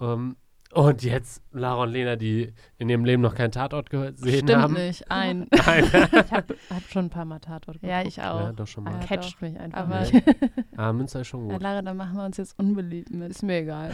Ähm, 0.00 0.36
und 0.72 1.04
jetzt 1.04 1.40
Lara 1.52 1.84
und 1.84 1.90
Lena, 1.90 2.16
die 2.16 2.52
in 2.78 2.88
ihrem 2.88 3.04
Leben 3.04 3.22
noch 3.22 3.36
keinen 3.36 3.52
Tatort 3.52 3.90
gesehen 3.90 4.16
Stimmt 4.16 4.56
haben. 4.56 4.74
Stimmt 4.74 4.86
nicht, 4.88 5.10
ein. 5.10 5.46
ich 5.52 5.62
habe 6.32 6.56
hab 6.68 6.82
schon 6.88 7.06
ein 7.06 7.10
paar 7.10 7.24
Mal 7.24 7.38
Tatort 7.38 7.80
geguckt. 7.80 7.90
Ja, 7.90 8.02
ich 8.02 8.20
auch. 8.20 8.40
Ja, 8.40 8.52
doch 8.52 8.66
schon 8.66 8.82
mal. 8.84 8.94
Ja, 8.94 8.98
catcht 9.06 9.40
mich 9.40 9.58
einfach. 9.58 9.80
Aber 9.80 10.04
ah, 10.76 10.92
Münster 10.92 11.20
ist 11.20 11.28
schon 11.28 11.42
gut. 11.44 11.52
Ja, 11.52 11.58
Lara, 11.58 11.82
dann 11.82 11.96
machen 11.96 12.16
wir 12.16 12.24
uns 12.24 12.38
jetzt 12.38 12.58
unbeliebt 12.58 13.10
mit. 13.10 13.30
Ist 13.30 13.44
mir 13.44 13.58
egal. 13.58 13.92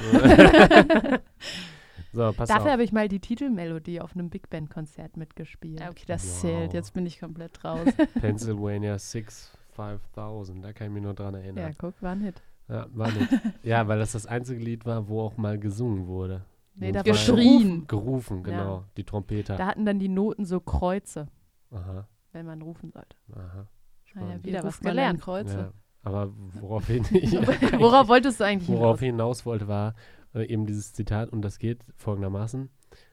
so, 2.14 2.32
pass 2.32 2.48
Dafür 2.48 2.72
habe 2.72 2.82
ich 2.82 2.92
mal 2.92 3.08
die 3.08 3.20
Titelmelodie 3.20 4.00
auf 4.00 4.14
einem 4.14 4.30
Big 4.30 4.48
Band 4.48 4.70
Konzert 4.70 5.18
mitgespielt. 5.18 5.80
Ja, 5.80 5.90
okay, 5.90 6.04
das 6.06 6.24
wow. 6.24 6.40
zählt. 6.40 6.72
Jetzt 6.72 6.94
bin 6.94 7.04
ich 7.04 7.20
komplett 7.20 7.62
raus. 7.62 7.88
Pennsylvania 8.20 8.98
6 8.98 9.52
5000, 9.80 10.64
da 10.64 10.72
kann 10.72 10.88
ich 10.88 10.92
mich 10.92 11.02
nur 11.02 11.14
dran 11.14 11.34
erinnern. 11.34 11.68
Ja, 11.68 11.70
guck, 11.76 12.00
war 12.02 12.12
ein 12.12 12.20
Hit. 12.20 12.42
Ja, 12.68 12.86
war 12.92 13.06
ein 13.08 13.14
Hit. 13.14 13.40
ja, 13.62 13.88
weil 13.88 13.98
das 13.98 14.12
das 14.12 14.26
einzige 14.26 14.62
Lied 14.62 14.84
war, 14.86 15.08
wo 15.08 15.22
auch 15.22 15.36
mal 15.36 15.58
gesungen 15.58 16.06
wurde. 16.06 16.44
Nee, 16.74 16.92
da 16.92 17.02
geschrien. 17.02 17.86
Gerufen, 17.86 18.42
genau. 18.42 18.76
Ja. 18.76 18.84
Die 18.96 19.04
Trompeter. 19.04 19.56
Da 19.56 19.66
hatten 19.66 19.84
dann 19.84 19.98
die 19.98 20.08
Noten 20.08 20.44
so 20.44 20.60
Kreuze. 20.60 21.28
Aha. 21.70 22.06
Wenn 22.32 22.46
man 22.46 22.62
rufen 22.62 22.90
sollte. 22.90 23.16
Aha. 23.34 23.66
Ah 24.14 24.42
wieder 24.42 24.64
was 24.64 24.80
gelernt. 24.80 25.20
Kreuze. 25.20 25.56
Ja. 25.56 25.72
Aber 26.02 26.32
worauf, 26.60 26.88
ich, 26.88 27.02
worauf 27.78 28.08
wolltest 28.08 28.40
du 28.40 28.44
eigentlich 28.44 28.68
Worauf 28.68 29.02
ich 29.02 29.06
hinaus 29.06 29.44
wollte, 29.44 29.68
war 29.68 29.94
äh, 30.34 30.44
eben 30.46 30.66
dieses 30.66 30.92
Zitat, 30.92 31.30
und 31.30 31.42
das 31.42 31.58
geht 31.58 31.84
folgendermaßen: 31.96 32.70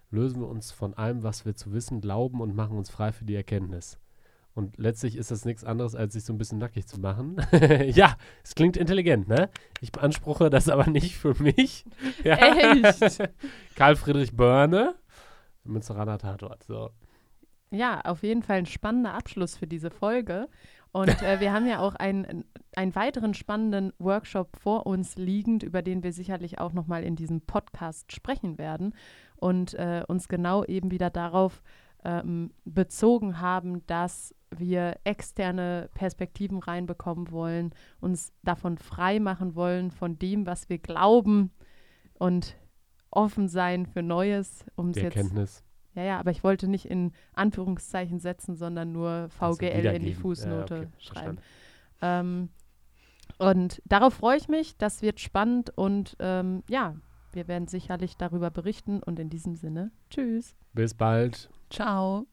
Lösen 0.10 0.42
wir 0.42 0.48
uns 0.48 0.72
von 0.72 0.94
allem, 0.94 1.24
was 1.24 1.46
wir 1.46 1.56
zu 1.56 1.74
wissen 1.74 2.02
glauben, 2.02 2.42
und 2.42 2.56
machen 2.56 2.78
uns 2.78 2.90
frei 2.90 3.12
für 3.12 3.26
die 3.26 3.36
Erkenntnis. 3.36 4.00
Und 4.58 4.76
letztlich 4.80 5.18
ist 5.18 5.30
das 5.30 5.46
nichts 5.46 5.64
anderes, 5.64 5.94
als 5.94 6.14
sich 6.14 6.26
so 6.26 6.34
ein 6.34 6.40
bisschen 6.40 6.58
nackig 6.58 6.88
zu 6.88 7.00
machen. 7.00 7.36
ja, 7.92 8.18
es 8.44 8.56
klingt 8.56 8.76
intelligent, 8.76 9.28
ne? 9.28 9.52
Ich 9.82 9.92
beanspruche 9.92 10.50
das 10.50 10.68
aber 10.68 10.88
nicht 10.90 11.16
für 11.16 11.36
mich. 11.40 11.86
ja. 12.24 12.38
Echt? 12.38 13.20
Karl 13.76 13.96
Friedrich 13.96 14.36
Börne, 14.36 14.96
Münsteraner 15.64 16.18
Tatort. 16.18 16.64
So. 16.64 16.90
Ja, 17.70 18.02
auf 18.02 18.24
jeden 18.24 18.42
Fall 18.42 18.58
ein 18.58 18.66
spannender 18.66 19.14
Abschluss 19.14 19.56
für 19.56 19.68
diese 19.68 19.92
Folge. 19.92 20.48
Und 20.92 21.22
äh, 21.22 21.40
wir 21.40 21.54
haben 21.54 21.68
ja 21.68 21.78
auch 21.78 21.94
einen, 21.94 22.44
einen 22.76 22.96
weiteren 22.96 23.36
spannenden 23.36 23.94
Workshop 24.00 24.58
vor 24.58 24.88
uns 24.88 25.18
liegend, 25.18 25.62
über 25.62 25.84
den 25.84 26.02
wir 26.02 26.14
sicherlich 26.14 26.58
auch 26.58 26.74
nochmal 26.74 27.04
in 27.04 27.16
diesem 27.16 27.42
Podcast 27.42 28.12
sprechen 28.12 28.58
werden 28.58 28.96
und 29.36 29.76
äh, 29.76 30.04
uns 30.08 30.28
genau 30.28 30.64
eben 30.64 30.90
wieder 30.90 31.12
darauf 31.12 31.62
ähm, 32.08 32.52
bezogen 32.64 33.42
haben, 33.42 33.86
dass 33.86 34.34
wir 34.50 34.98
externe 35.04 35.90
Perspektiven 35.94 36.60
reinbekommen 36.60 37.32
wollen, 37.32 37.74
uns 38.00 38.32
davon 38.44 38.78
frei 38.78 39.20
machen 39.20 39.56
wollen, 39.56 39.92
von 39.92 40.18
dem, 40.18 40.46
was 40.46 40.70
wir 40.70 40.78
glauben 40.78 41.52
und 42.14 42.56
offen 43.12 43.50
sein 43.50 43.86
für 43.86 44.02
Neues, 44.02 44.66
um 44.76 44.94
jetzt. 44.94 45.04
Erkenntnis. 45.04 45.64
Ja, 45.96 46.04
ja, 46.04 46.20
aber 46.20 46.32
ich 46.32 46.44
wollte 46.44 46.70
nicht 46.70 46.86
in 46.86 47.12
Anführungszeichen 47.34 48.20
setzen, 48.20 48.56
sondern 48.56 48.94
nur 48.94 49.28
VGL 49.30 49.86
in 49.88 50.04
die 50.04 50.14
Fußnote 50.14 50.76
ja, 50.76 50.82
okay, 50.82 50.90
schreiben. 51.00 51.38
Ähm, 52.02 52.50
und 53.40 53.82
darauf 53.86 54.14
freue 54.14 54.38
ich 54.38 54.48
mich. 54.48 54.78
Das 54.78 55.02
wird 55.02 55.20
spannend 55.20 55.72
und 55.76 56.16
ähm, 56.20 56.64
ja, 56.70 56.96
wir 57.34 57.48
werden 57.48 57.68
sicherlich 57.68 58.16
darüber 58.16 58.50
berichten. 58.50 59.02
Und 59.02 59.20
in 59.20 59.30
diesem 59.30 59.56
Sinne, 59.56 59.92
tschüss. 60.10 60.56
Bis 60.74 60.94
bald. 60.94 61.50
Ciao. 61.70 62.28